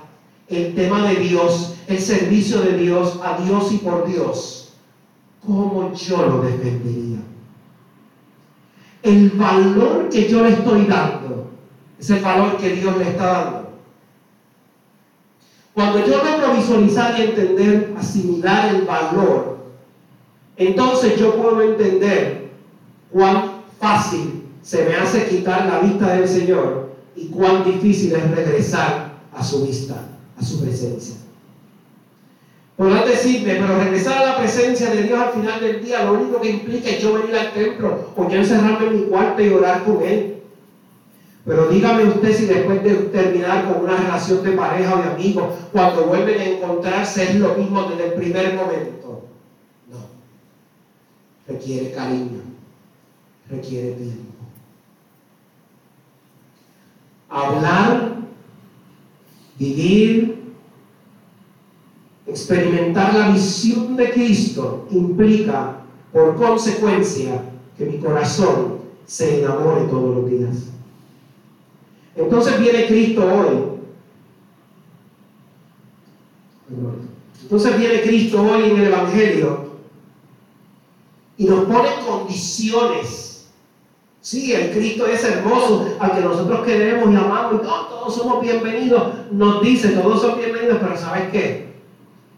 [0.50, 4.74] el tema de Dios, el servicio de Dios, a Dios y por Dios,
[5.46, 7.20] ¿cómo yo lo defendería?
[9.04, 11.50] El valor que yo le estoy dando
[11.98, 13.70] es el valor que Dios le está dando.
[15.74, 19.60] Cuando yo logro visualizar y entender, asimilar el valor,
[20.58, 22.52] entonces yo puedo entender
[23.14, 26.87] cuán fácil se me hace quitar la vista del Señor
[27.18, 30.08] y cuán difícil es regresar a su vista
[30.40, 31.16] a su presencia.
[32.76, 36.40] Podrás decirme, pero regresar a la presencia de Dios al final del día, lo único
[36.40, 39.84] que implica es yo venir al templo o yo encerrarme en mi cuarto y orar
[39.84, 40.36] con Él.
[41.44, 45.46] Pero dígame usted si después de terminar con una relación de pareja o de amigos,
[45.72, 49.24] cuando vuelven a encontrarse es lo mismo desde el primer momento.
[49.90, 49.98] No.
[51.48, 52.42] Requiere cariño.
[53.50, 54.27] Requiere tiempo.
[57.30, 58.18] Hablar
[59.60, 60.54] Vivir,
[62.28, 65.82] experimentar la visión de Cristo implica,
[66.14, 67.44] por consecuencia,
[67.76, 70.58] que mi corazón se enamore todos los días.
[72.16, 73.58] Entonces viene Cristo hoy.
[77.42, 79.68] Entonces viene Cristo hoy en el Evangelio
[81.38, 83.27] y nos pone condiciones
[84.28, 89.32] Sí, el Cristo es hermoso, al que nosotros queremos y amamos y todos, somos bienvenidos.
[89.32, 91.68] Nos dice, todos son bienvenidos, pero ¿sabes qué?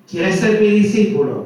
[0.07, 1.45] ¿Quieres ser mi discípulo?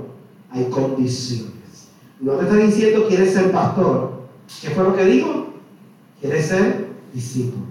[0.52, 1.88] Hay condiciones.
[2.20, 4.24] No te está diciendo quieres ser pastor.
[4.62, 5.48] ¿Qué fue lo que dijo?
[6.20, 7.64] Quieres ser discípulo.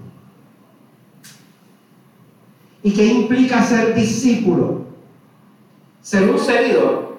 [2.83, 4.87] ¿Y qué implica ser discípulo?
[6.01, 7.12] Ser un seguidor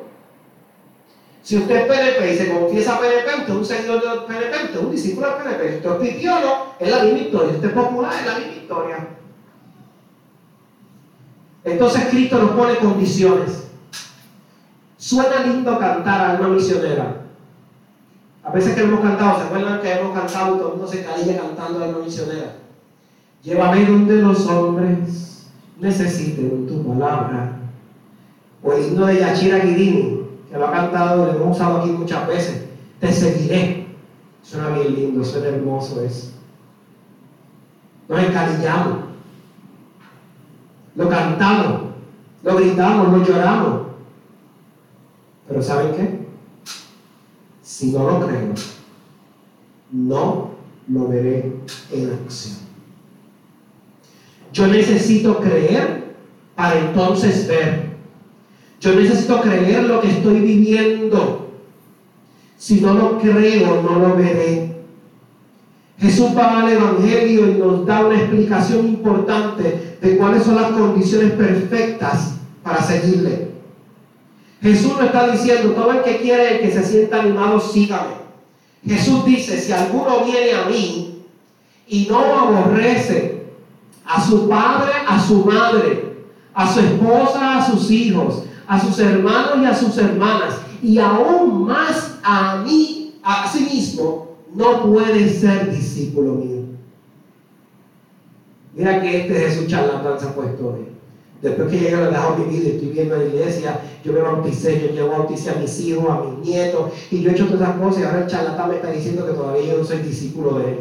[1.44, 5.34] si usted es PNP y se confiesa PNP, un seguidor de PNP, un discípulo de
[5.34, 5.76] PNP.
[5.76, 7.54] Usted es pipiolo, es la misma historia.
[7.54, 9.08] Usted es popular, es la misma historia.
[11.66, 13.68] Entonces Cristo nos pone condiciones.
[14.98, 17.18] Suena lindo cantar a una misionera.
[18.42, 21.04] A veces que hemos cantado, ¿se acuerdan que hemos cantado y todo el mundo se
[21.04, 22.56] caía cantando a una misionera?
[23.44, 27.58] Llévame donde los hombres necesiten tu palabra.
[28.64, 30.23] O el himno de Yachira Guidini
[30.54, 32.66] que lo ha cantado, lo hemos usado aquí muchas veces.
[33.00, 33.88] Te seguiré.
[34.44, 36.34] Suena bien lindo, suena hermoso eso.
[38.08, 39.00] Nos encadillamos.
[40.96, 41.82] Lo cantamos,
[42.44, 43.82] lo gritamos, lo lloramos.
[45.48, 46.28] Pero ¿saben qué?
[47.64, 48.54] Si no lo creo,
[49.92, 50.52] no
[50.88, 51.52] lo veré
[51.92, 52.58] en acción.
[54.52, 56.14] Yo necesito creer
[56.56, 57.83] para entonces ver.
[58.84, 61.48] Yo necesito creer lo que estoy viviendo.
[62.58, 64.76] Si no lo creo, no lo veré.
[65.98, 71.32] Jesús va al Evangelio y nos da una explicación importante de cuáles son las condiciones
[71.32, 73.52] perfectas para seguirle.
[74.62, 78.16] Jesús no está diciendo, todo el que quiere, el que se sienta animado, sígame.
[78.86, 81.24] Jesús dice, si alguno viene a mí
[81.88, 83.46] y no aborrece
[84.06, 86.16] a su padre, a su madre,
[86.54, 88.44] a su esposa, a sus hijos,
[88.74, 94.30] a sus hermanos y a sus hermanas, y aún más a mí, a sí mismo,
[94.56, 96.64] no puede ser discípulo mío.
[98.74, 100.88] Mira que este Jesús charlatán se ha puesto hoy.
[101.44, 105.08] Después que yo le dejado mi vida, estoy viendo la iglesia, yo me bauticé, yo,
[105.08, 108.06] bauticé a mis hijos, a mis nietos, y yo he hecho todas esas cosas, y
[108.06, 110.80] ahora el charlatán me está diciendo que todavía yo no soy discípulo de él.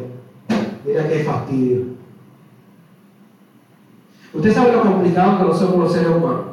[0.86, 1.82] Mira qué fastidio.
[4.32, 6.51] Usted sabe lo complicado que no somos los seres humanos.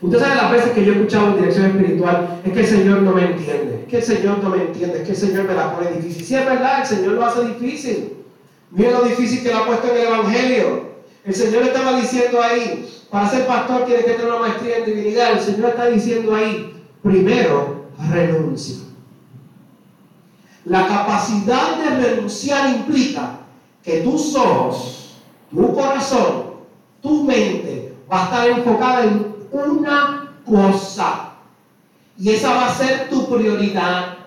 [0.00, 3.02] Usted sabe las veces que yo he escuchado en dirección espiritual, es que el Señor
[3.02, 5.54] no me entiende, es que el Señor no me entiende, es que el Señor me
[5.54, 6.24] la pone difícil.
[6.24, 8.12] Si es verdad, el Señor lo hace difícil.
[8.70, 10.94] Mira lo difícil que lo ha puesto en el Evangelio.
[11.24, 15.32] El Señor estaba diciendo ahí, para ser pastor tiene que tener una maestría en divinidad.
[15.32, 18.76] El Señor está diciendo ahí, primero, renuncia.
[20.64, 23.38] La capacidad de renunciar implica
[23.82, 25.16] que tus ojos,
[25.50, 26.54] tu corazón,
[27.02, 31.30] tu mente va a estar enfocada en una cosa.
[32.18, 34.18] Y esa va a ser tu prioridad.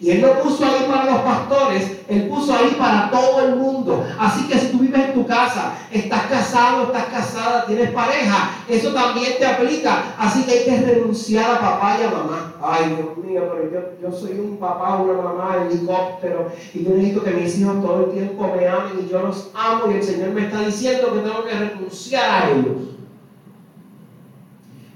[0.00, 4.06] Y Él no puso ahí para los pastores, Él puso ahí para todo el mundo.
[4.16, 8.92] Así que si tú vives en tu casa, estás casado, estás casada, tienes pareja, eso
[8.92, 10.14] también te aplica.
[10.16, 12.54] Así que hay que renunciar a papá y a mamá.
[12.62, 17.24] Ay, Dios mío, pero yo, yo soy un papá una mamá helicóptero y yo necesito
[17.24, 20.30] que mis hijos todo el tiempo me amen y yo los amo y el Señor
[20.30, 22.97] me está diciendo que tengo que renunciar a ellos.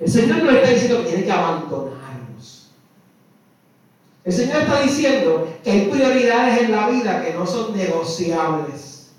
[0.03, 2.03] El Señor no está diciendo que tiene que abandonar.
[4.24, 9.11] El Señor está diciendo que hay prioridades en la vida que no son negociables.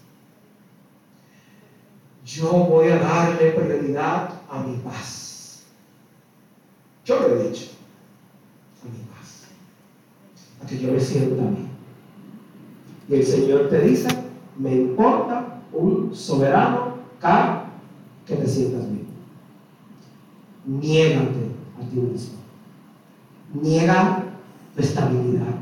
[2.25, 5.63] Yo voy a darle prioridad a mi paz.
[7.05, 7.71] Yo lo he dicho.
[8.81, 9.47] A mi paz.
[10.63, 11.69] A que yo me sienta bien.
[13.09, 14.07] Y el Señor te dice,
[14.57, 17.65] me importa un soberano acá
[18.25, 19.02] que te sientas bien.
[20.65, 22.39] Niégate a ti mismo.
[23.53, 24.23] Niega
[24.75, 25.55] tu estabilidad,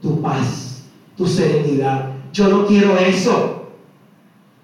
[0.00, 0.84] tu paz,
[1.16, 2.10] tu serenidad.
[2.32, 3.72] Yo no quiero eso.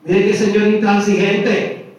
[0.05, 1.95] Mire que Señor intransigente.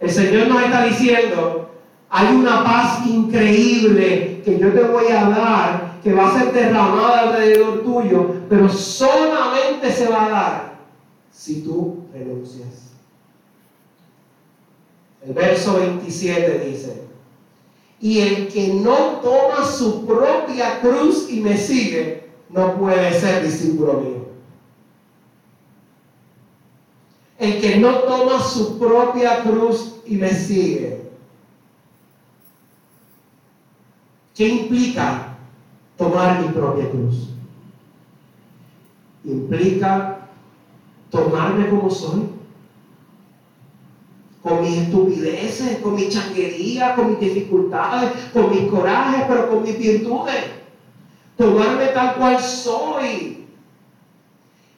[0.00, 1.70] El Señor nos está diciendo,
[2.08, 7.20] hay una paz increíble que yo te voy a dar, que va a ser derramada
[7.20, 10.78] alrededor tuyo, pero solamente se va a dar
[11.30, 12.92] si tú renuncias.
[15.26, 17.02] El verso 27 dice,
[18.00, 23.94] y el que no toma su propia cruz y me sigue, no puede ser discípulo
[23.94, 24.28] mío.
[27.38, 31.08] El que no toma su propia cruz y me sigue.
[34.34, 35.36] ¿Qué implica
[35.96, 37.28] tomar mi propia cruz?
[39.24, 40.28] Implica
[41.10, 42.37] tomarme como soy
[44.48, 49.78] con mis estupideces, con mi changuería, con mis dificultades, con mis corajes, pero con mis
[49.78, 50.44] virtudes.
[51.36, 53.46] Tomarme tal cual soy.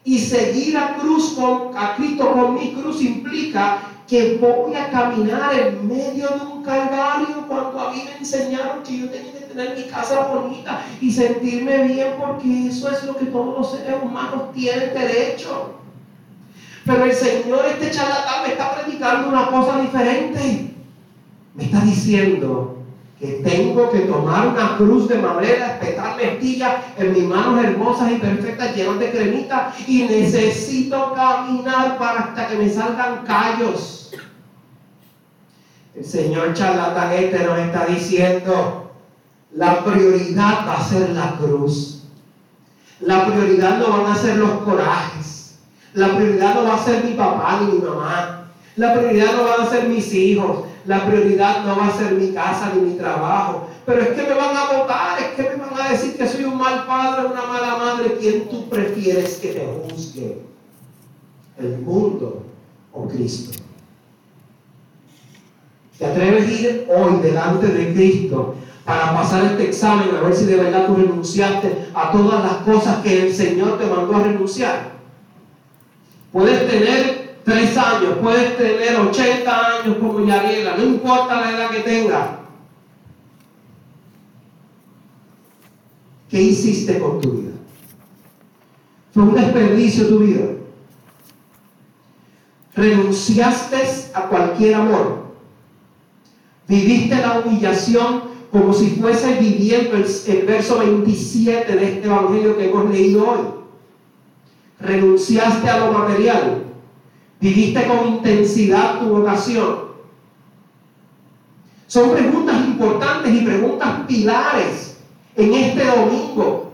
[0.04, 5.54] Y seguir a, cruz con, a Cristo con mi cruz implica que voy a caminar
[5.54, 9.76] en medio de un calvario cuando a mí me enseñaron que yo tenía que tener
[9.76, 14.52] mi casa bonita y sentirme bien porque eso es lo que todos los seres humanos
[14.52, 15.79] tienen derecho.
[16.90, 20.74] Pero el Señor, este charlatán, me está predicando una cosa diferente.
[21.54, 22.78] Me está diciendo
[23.20, 28.16] que tengo que tomar una cruz de madera, espetar mestilla en mis manos hermosas y
[28.16, 34.10] perfectas, llenas de cremita, y necesito caminar para hasta que me salgan callos.
[35.94, 38.90] El Señor charlatán este nos está diciendo,
[39.52, 42.02] la prioridad va a ser la cruz.
[42.98, 45.39] La prioridad no van a ser los corajes.
[45.94, 48.48] La prioridad no va a ser mi papá ni mi mamá.
[48.76, 50.64] La prioridad no van a ser mis hijos.
[50.86, 53.68] La prioridad no va a ser mi casa ni mi trabajo.
[53.84, 56.44] Pero es que me van a votar, es que me van a decir que soy
[56.44, 58.16] un mal padre, una mala madre.
[58.20, 60.38] ¿Quién tú prefieres que te juzgue?
[61.58, 62.44] ¿El mundo
[62.92, 63.58] o Cristo?
[65.98, 68.54] ¿Te atreves a ir hoy delante de Cristo
[68.86, 73.02] para pasar este examen a ver si de verdad tú renunciaste a todas las cosas
[73.02, 74.99] que el Señor te mandó a renunciar?
[76.32, 81.80] Puedes tener tres años, puedes tener 80 años como Yariela, no importa la edad que
[81.80, 82.38] tenga.
[86.28, 87.50] ¿Qué hiciste con tu vida?
[89.12, 90.46] ¿Fue un desperdicio tu vida?
[92.76, 93.78] ¿Renunciaste
[94.14, 95.30] a cualquier amor?
[96.68, 102.70] ¿Viviste la humillación como si fuese viviendo el, el verso 27 de este evangelio que
[102.70, 103.59] hemos leído hoy?
[104.80, 106.64] Renunciaste a lo material,
[107.40, 109.90] viviste con intensidad tu vocación.
[111.86, 114.98] Son preguntas importantes y preguntas pilares
[115.36, 116.72] en este domingo.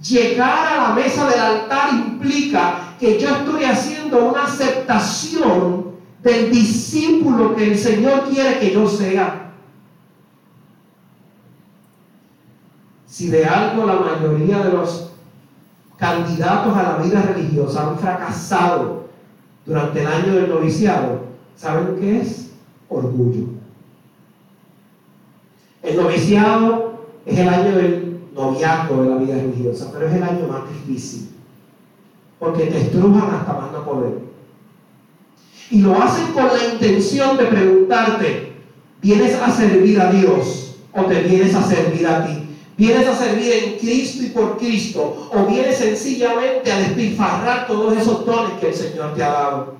[0.00, 5.92] Llegar a la mesa del altar implica que yo estoy haciendo una aceptación
[6.22, 9.52] del discípulo que el Señor quiere que yo sea.
[13.06, 15.11] Si de algo la mayoría de los
[16.02, 19.04] candidatos a la vida religiosa han fracasado
[19.64, 21.20] durante el año del noviciado,
[21.56, 22.50] ¿saben qué es?
[22.88, 23.44] Orgullo.
[25.80, 30.48] El noviciado es el año del noviazgo de la vida religiosa, pero es el año
[30.48, 31.30] más difícil,
[32.40, 34.18] porque te estrujan hasta más no poder.
[35.70, 38.52] Y lo hacen con la intención de preguntarte,
[39.00, 42.41] ¿vienes a servir a Dios o te vienes a servir a ti?
[42.82, 45.30] ¿Vienes a servir en Cristo y por Cristo?
[45.32, 49.74] ¿O vienes sencillamente a despilfarrar todos esos dones que el Señor te ha dado?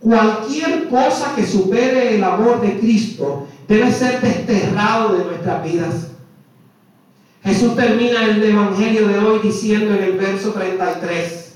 [0.00, 6.08] Cualquier cosa que supere el amor de Cristo debe ser desterrado de nuestras vidas.
[7.44, 11.52] Jesús termina el Evangelio de hoy diciendo en el verso 33,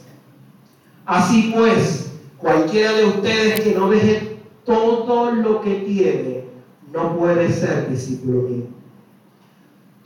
[1.07, 4.37] así pues, cualquiera de ustedes que no deje
[4.67, 6.45] todo lo que tiene,
[6.93, 8.76] no puede ser discípulo mío.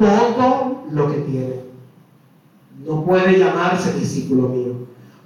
[0.00, 1.60] Todo lo que tiene.
[2.86, 4.72] No puede llamarse discípulo mío.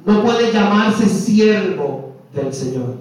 [0.04, 2.96] No puede llamarse siervo del Señor.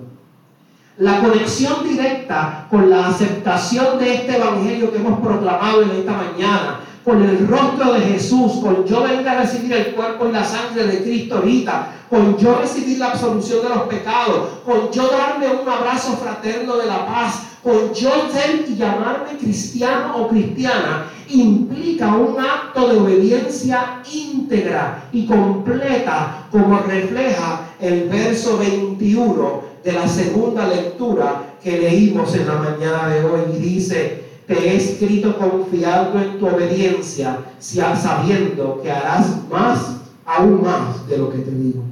[1.00, 6.82] La conexión directa con la aceptación de este evangelio que hemos proclamado en esta mañana,
[7.04, 10.86] con el rostro de Jesús, con yo venir a recibir el cuerpo y la sangre
[10.86, 15.68] de Cristo ahorita, con yo recibir la absolución de los pecados, con yo darme un
[15.68, 22.40] abrazo fraterno de la paz, con yo ser y llamarme cristiano o cristiana, implica un
[22.40, 31.56] acto de obediencia íntegra y completa, como refleja el verso 21 de la segunda lectura
[31.62, 33.42] que leímos en la mañana de hoy.
[33.56, 41.08] Y dice, te he escrito confiando en tu obediencia, sabiendo que harás más, aún más
[41.08, 41.84] de lo que te digo.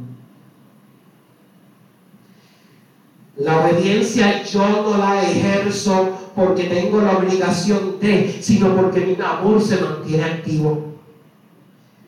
[3.38, 9.62] La obediencia yo no la ejerzo porque tengo la obligación de, sino porque mi amor
[9.62, 10.92] se mantiene activo.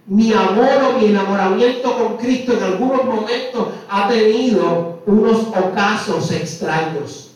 [0.05, 7.32] Mi amor o mi enamoramiento con Cristo en algunos momentos ha tenido unos ocasos extraños.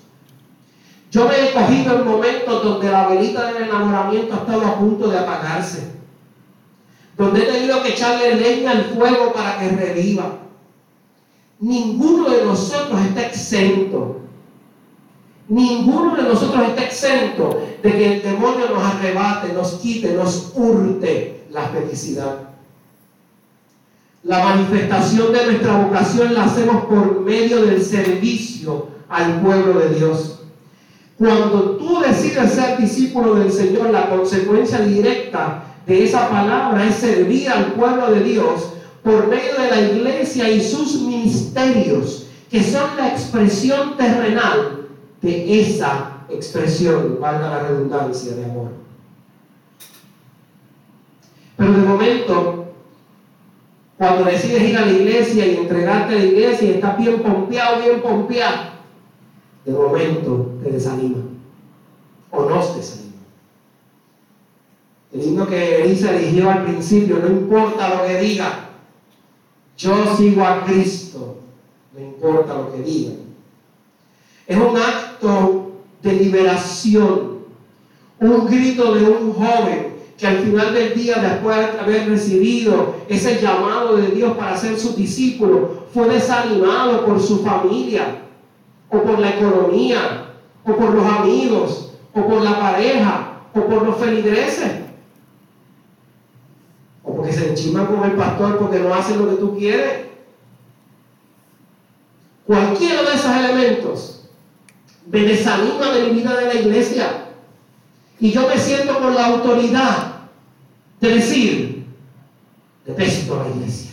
[1.17, 5.07] Yo me he cogido en momentos donde la velita del enamoramiento ha estado a punto
[5.07, 5.93] de apagarse.
[7.17, 10.37] Donde he tenido que echarle leña al fuego para que reviva
[11.59, 14.21] Ninguno de nosotros está exento.
[15.47, 21.47] Ninguno de nosotros está exento de que el demonio nos arrebate, nos quite, nos hurte
[21.49, 22.49] la felicidad.
[24.21, 30.36] La manifestación de nuestra vocación la hacemos por medio del servicio al pueblo de Dios.
[31.17, 37.49] Cuando tú decides ser discípulo del Señor, la consecuencia directa de esa palabra es servir
[37.49, 43.09] al pueblo de Dios por medio de la iglesia y sus ministerios, que son la
[43.09, 44.87] expresión terrenal
[45.21, 48.71] de esa expresión, valga la redundancia, de amor.
[51.55, 52.65] Pero de momento,
[53.97, 58.01] cuando decides ir a la iglesia y entregarte a la iglesia estás bien pompeado, bien
[58.01, 58.76] pompeado,
[59.67, 61.17] de momento te desanima
[62.31, 63.07] o no te desanima.
[65.13, 68.69] El himno que Elisa eligió al principio, no importa lo que diga,
[69.77, 71.39] yo sigo a Cristo,
[71.93, 73.17] no importa lo que digan.
[74.47, 77.39] Es un acto de liberación,
[78.21, 83.41] un grito de un joven que al final del día, después de haber recibido ese
[83.41, 88.26] llamado de Dios para ser su discípulo, fue desanimado por su familia,
[88.89, 90.31] o por la economía,
[90.65, 94.87] o por los amigos, o por la pareja, o por los feligreses
[97.07, 100.07] o porque se enchiman con el pastor porque no hacen lo que tú quieres.
[102.45, 104.23] Cualquiera de esos elementos
[105.09, 107.25] me desanima de mi vida de la iglesia.
[108.19, 110.15] Y yo me siento con la autoridad
[110.99, 111.85] de decir,
[112.85, 113.91] detesto la iglesia.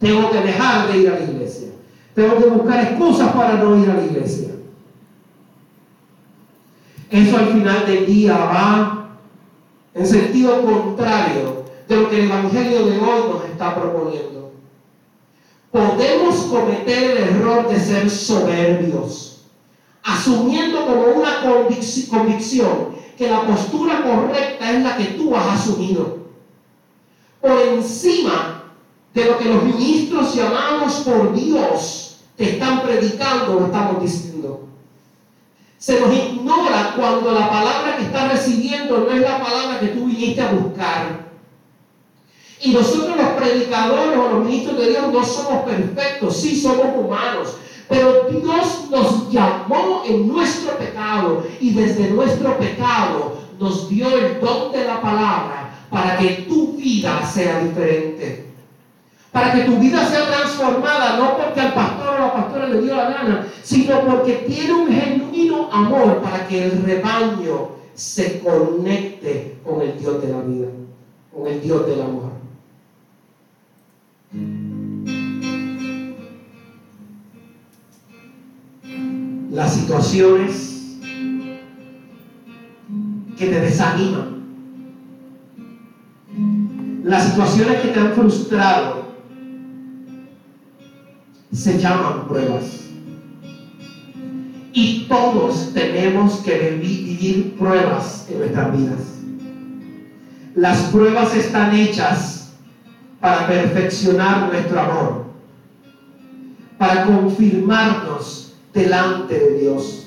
[0.00, 1.68] Tengo que dejar de ir a la iglesia.
[2.14, 4.50] Tengo que buscar excusas para no ir a la iglesia.
[7.10, 9.08] Eso al final del día va
[9.94, 14.52] en sentido contrario de lo que el Evangelio de hoy nos está proponiendo.
[15.70, 19.42] Podemos cometer el error de ser soberbios,
[20.04, 26.18] asumiendo como una convicción que la postura correcta es la que tú has asumido,
[27.40, 28.62] por encima
[29.14, 32.03] de lo que los ministros llamados por Dios
[32.36, 34.68] te están predicando o estamos diciendo.
[35.78, 40.06] Se nos ignora cuando la palabra que estás recibiendo no es la palabra que tú
[40.06, 41.24] viniste a buscar.
[42.60, 47.56] Y nosotros los predicadores o los ministros de Dios no somos perfectos, sí somos humanos.
[47.88, 54.72] Pero Dios nos llamó en nuestro pecado y desde nuestro pecado nos dio el don
[54.72, 58.46] de la palabra para que tu vida sea diferente.
[59.30, 63.46] Para que tu vida sea transformada, no porque al pastor pastora le dio la gana,
[63.62, 70.22] sino porque tiene un genuino amor para que el rebaño se conecte con el Dios
[70.22, 70.68] de la vida,
[71.32, 72.32] con el Dios del amor.
[79.50, 80.74] Las situaciones
[83.36, 84.44] que te desaniman.
[87.04, 89.03] Las situaciones que te han frustrado
[91.54, 92.80] se llaman pruebas.
[94.72, 99.00] Y todos tenemos que vivir pruebas en nuestras vidas.
[100.56, 102.52] Las pruebas están hechas
[103.20, 105.24] para perfeccionar nuestro amor,
[106.76, 110.06] para confirmarnos delante de Dios.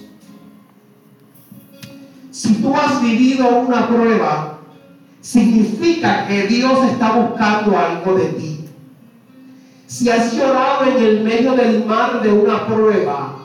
[2.30, 4.60] Si tú has vivido una prueba,
[5.22, 8.57] significa que Dios está buscando algo de ti.
[9.88, 13.38] Si has llorado en el medio del mar de una prueba,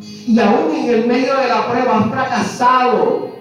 [0.00, 3.32] y aún en el medio de la prueba has fracasado,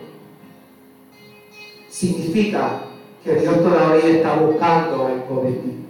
[1.88, 2.82] significa
[3.24, 5.86] que Dios todavía está buscando algo de ti.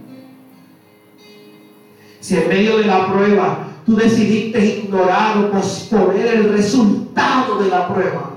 [2.20, 7.88] Si en medio de la prueba tú decidiste ignorar o posponer el resultado de la
[7.88, 8.32] prueba,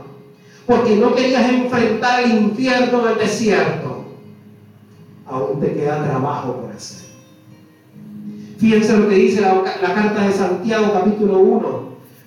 [0.65, 4.05] porque no querías enfrentar el infierno del desierto,
[5.27, 7.04] aún te queda trabajo por hacer.
[8.65, 11.83] Fíjense lo que dice la, carta de Santiago capítulo 1,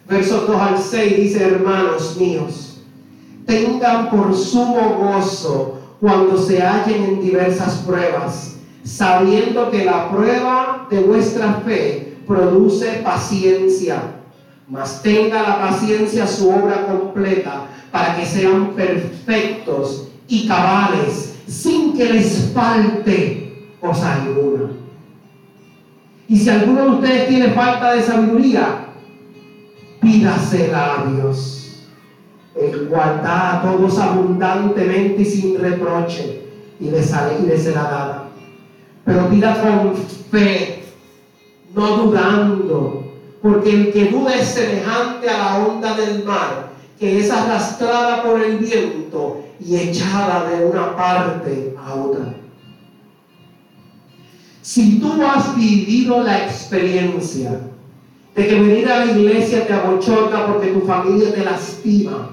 [0.07, 2.83] versos 2 al 6 dice, hermanos míos,
[3.47, 10.99] tengan por sumo gozo cuando se hallen en diversas pruebas, sabiendo que la prueba de
[10.99, 13.99] vuestra fe produce paciencia,
[14.69, 22.13] mas tenga la paciencia su obra completa para que sean perfectos y cabales, sin que
[22.13, 24.86] les falte cosa alguna.
[26.27, 28.87] Y si alguno de ustedes tiene falta de sabiduría,
[30.01, 31.87] pídasela a Dios,
[32.55, 36.41] el cual a todos abundantemente y sin reproche,
[36.79, 38.29] y le, sale, y le será dada.
[39.05, 40.83] Pero pida con fe,
[41.73, 47.31] no dudando, porque el que duda es semejante a la onda del mar, que es
[47.31, 52.33] arrastrada por el viento y echada de una parte a otra.
[54.67, 57.51] Si tú has vivido la experiencia
[58.35, 62.31] de que venir a la iglesia te abochorna porque tu familia te lastima.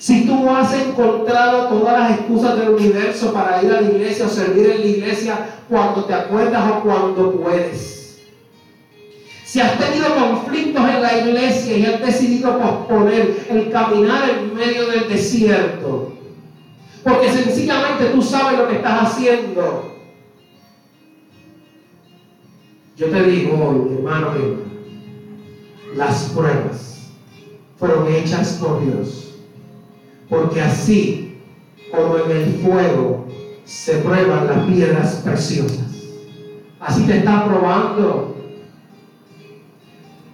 [0.00, 4.28] Si tú has encontrado todas las excusas del universo para ir a la iglesia o
[4.28, 8.18] servir en la iglesia cuando te acuerdas o cuando puedes.
[9.44, 14.88] Si has tenido conflictos en la iglesia y has decidido posponer el caminar en medio
[14.88, 16.12] del desierto,
[17.04, 19.93] porque sencillamente tú sabes lo que estás haciendo,
[22.96, 27.08] yo te digo hoy, mi hermano y las pruebas
[27.76, 29.34] fueron hechas por Dios.
[30.28, 31.38] Porque así
[31.90, 33.26] como en el fuego
[33.64, 35.86] se prueban las piedras preciosas.
[36.80, 38.36] Así te está probando.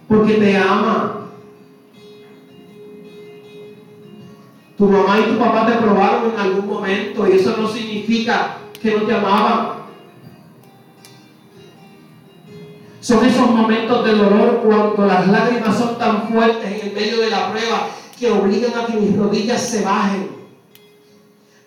[0.07, 1.29] Porque te ama.
[4.77, 8.97] Tu mamá y tu papá te probaron en algún momento y eso no significa que
[8.97, 9.80] no te amaban.
[13.01, 17.31] Son esos momentos de dolor cuando las lágrimas son tan fuertes en el medio de
[17.31, 17.87] la prueba
[18.17, 20.29] que obligan a que mis rodillas se bajen.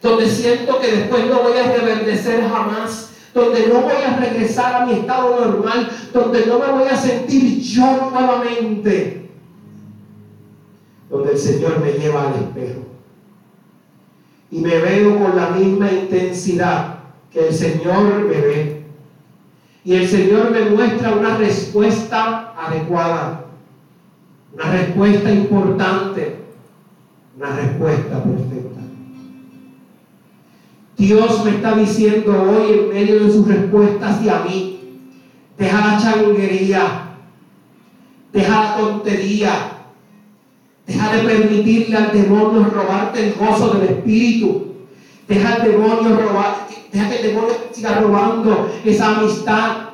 [0.00, 3.10] Donde siento que después no voy a reverdecer jamás.
[3.34, 5.90] Donde no voy a regresar a mi estado normal.
[6.12, 9.28] Donde no me voy a sentir yo nuevamente.
[11.10, 12.80] Donde el Señor me lleva al espejo.
[14.52, 17.00] Y me veo con la misma intensidad
[17.32, 18.73] que el Señor me ve.
[19.84, 23.44] Y el Señor me muestra una respuesta adecuada,
[24.54, 26.38] una respuesta importante,
[27.36, 28.80] una respuesta perfecta.
[30.96, 34.80] Dios me está diciendo hoy en medio de sus respuestas y a mí,
[35.58, 37.16] deja la changuería,
[38.32, 39.50] deja la tontería,
[40.86, 44.72] deja de permitirle al demonio robarte el gozo del Espíritu,
[45.28, 46.63] deja al demonio robar,
[46.94, 49.88] Deja que el demonio siga robando esa amistad,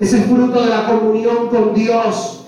[0.00, 2.46] ese fruto de la comunión con Dios.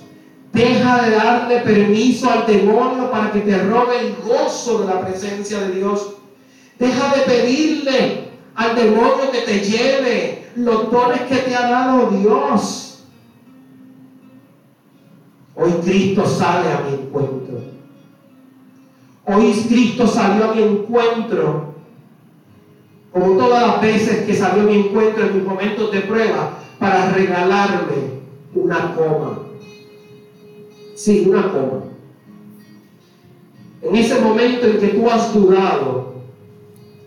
[0.52, 5.60] Deja de darle permiso al demonio para que te robe el gozo de la presencia
[5.60, 6.14] de Dios.
[6.80, 13.04] Deja de pedirle al demonio que te lleve los dones que te ha dado Dios.
[15.54, 17.60] Hoy Cristo sale a mi encuentro.
[19.26, 21.77] Hoy Cristo salió a mi encuentro
[23.12, 28.18] como todas las veces que salió mi encuentro en mis momentos de prueba, para regalarme
[28.54, 29.38] una coma.
[30.94, 31.84] Sí, una coma.
[33.82, 36.14] En ese momento en que tú has dudado,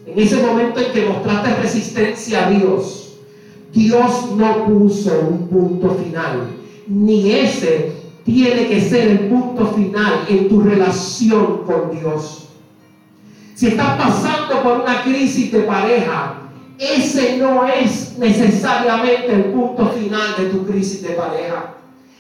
[0.05, 3.19] en ese momento en que mostraste resistencia a Dios,
[3.73, 6.47] Dios no puso un punto final,
[6.87, 7.93] ni ese
[8.23, 12.49] tiene que ser el punto final en tu relación con Dios.
[13.61, 16.33] Si estás pasando por una crisis de pareja,
[16.79, 21.75] ese no es necesariamente el punto final de tu crisis de pareja.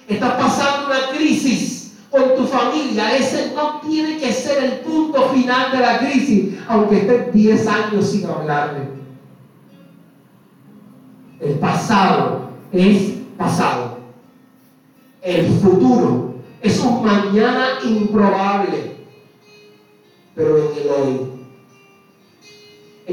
[0.07, 5.71] Estás pasando una crisis con tu familia, ese no tiene que ser el punto final
[5.71, 8.81] de la crisis, aunque estés 10 años sin hablarle.
[11.39, 13.97] El pasado es pasado.
[15.23, 18.97] El futuro es un mañana improbable,
[20.35, 21.30] pero en el hoy,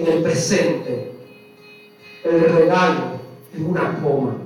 [0.01, 1.13] en el presente,
[2.25, 3.19] el regalo
[3.55, 4.37] es una coma.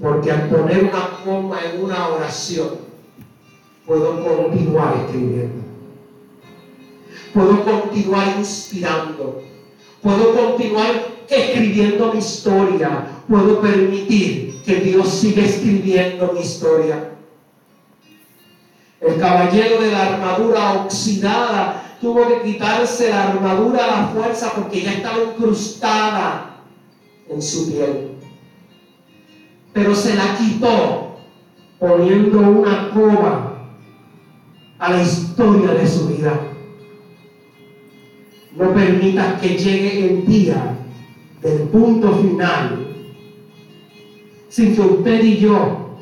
[0.00, 2.70] Porque al poner una coma en una oración,
[3.86, 5.62] puedo continuar escribiendo.
[7.32, 9.42] Puedo continuar inspirando.
[10.02, 13.06] Puedo continuar escribiendo mi historia.
[13.28, 17.12] Puedo permitir que Dios siga escribiendo mi historia.
[19.00, 24.80] El caballero de la armadura oxidada tuvo que quitarse la armadura a la fuerza porque
[24.80, 26.60] ya estaba incrustada
[27.28, 28.12] en su piel.
[29.72, 31.16] Pero se la quitó
[31.80, 33.58] poniendo una coba
[34.78, 36.40] a la historia de su vida.
[38.54, 40.76] No permitas que llegue el día
[41.42, 42.86] del punto final
[44.48, 45.98] sin que usted y yo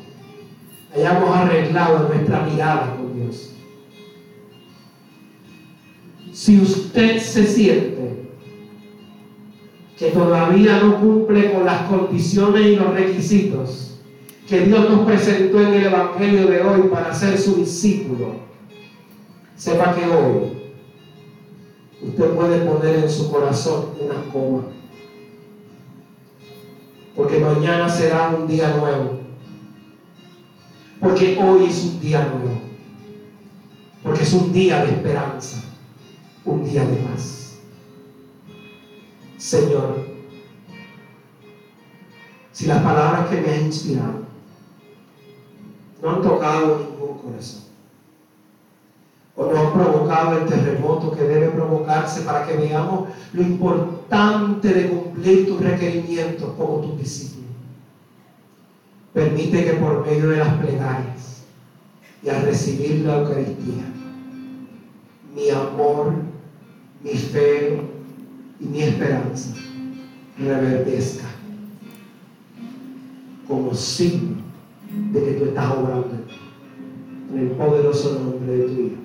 [0.93, 2.94] hayamos arreglado nuestra mirada
[6.35, 8.27] Si usted se siente
[9.97, 14.01] que todavía no cumple con las condiciones y los requisitos
[14.45, 18.35] que Dios nos presentó en el Evangelio de hoy para ser su discípulo,
[19.55, 20.73] sepa que hoy
[22.01, 24.63] usted puede poner en su corazón una coma.
[27.15, 29.21] Porque mañana será un día nuevo.
[30.99, 32.59] Porque hoy es un día nuevo.
[34.03, 35.64] Porque es un día de esperanza.
[36.45, 37.57] Un día de paz.
[39.37, 40.05] Señor,
[42.51, 44.25] si las palabras que me han inspirado
[46.01, 47.63] no han tocado ningún corazón,
[49.35, 54.89] o no han provocado el terremoto que debe provocarse para que veamos lo importante de
[54.89, 57.49] cumplir tus requerimientos como tus discípulos.
[59.13, 61.43] Permite que por medio de las plegarias
[62.21, 63.83] y al recibir la Eucaristía,
[65.33, 66.13] mi amor,
[67.05, 67.79] mi fe
[68.59, 69.53] y mi esperanza
[70.39, 71.25] reverdezca
[73.47, 74.37] como signo
[75.13, 76.09] de que tú estás obrando
[77.31, 78.95] en el poderoso nombre de tu Hijo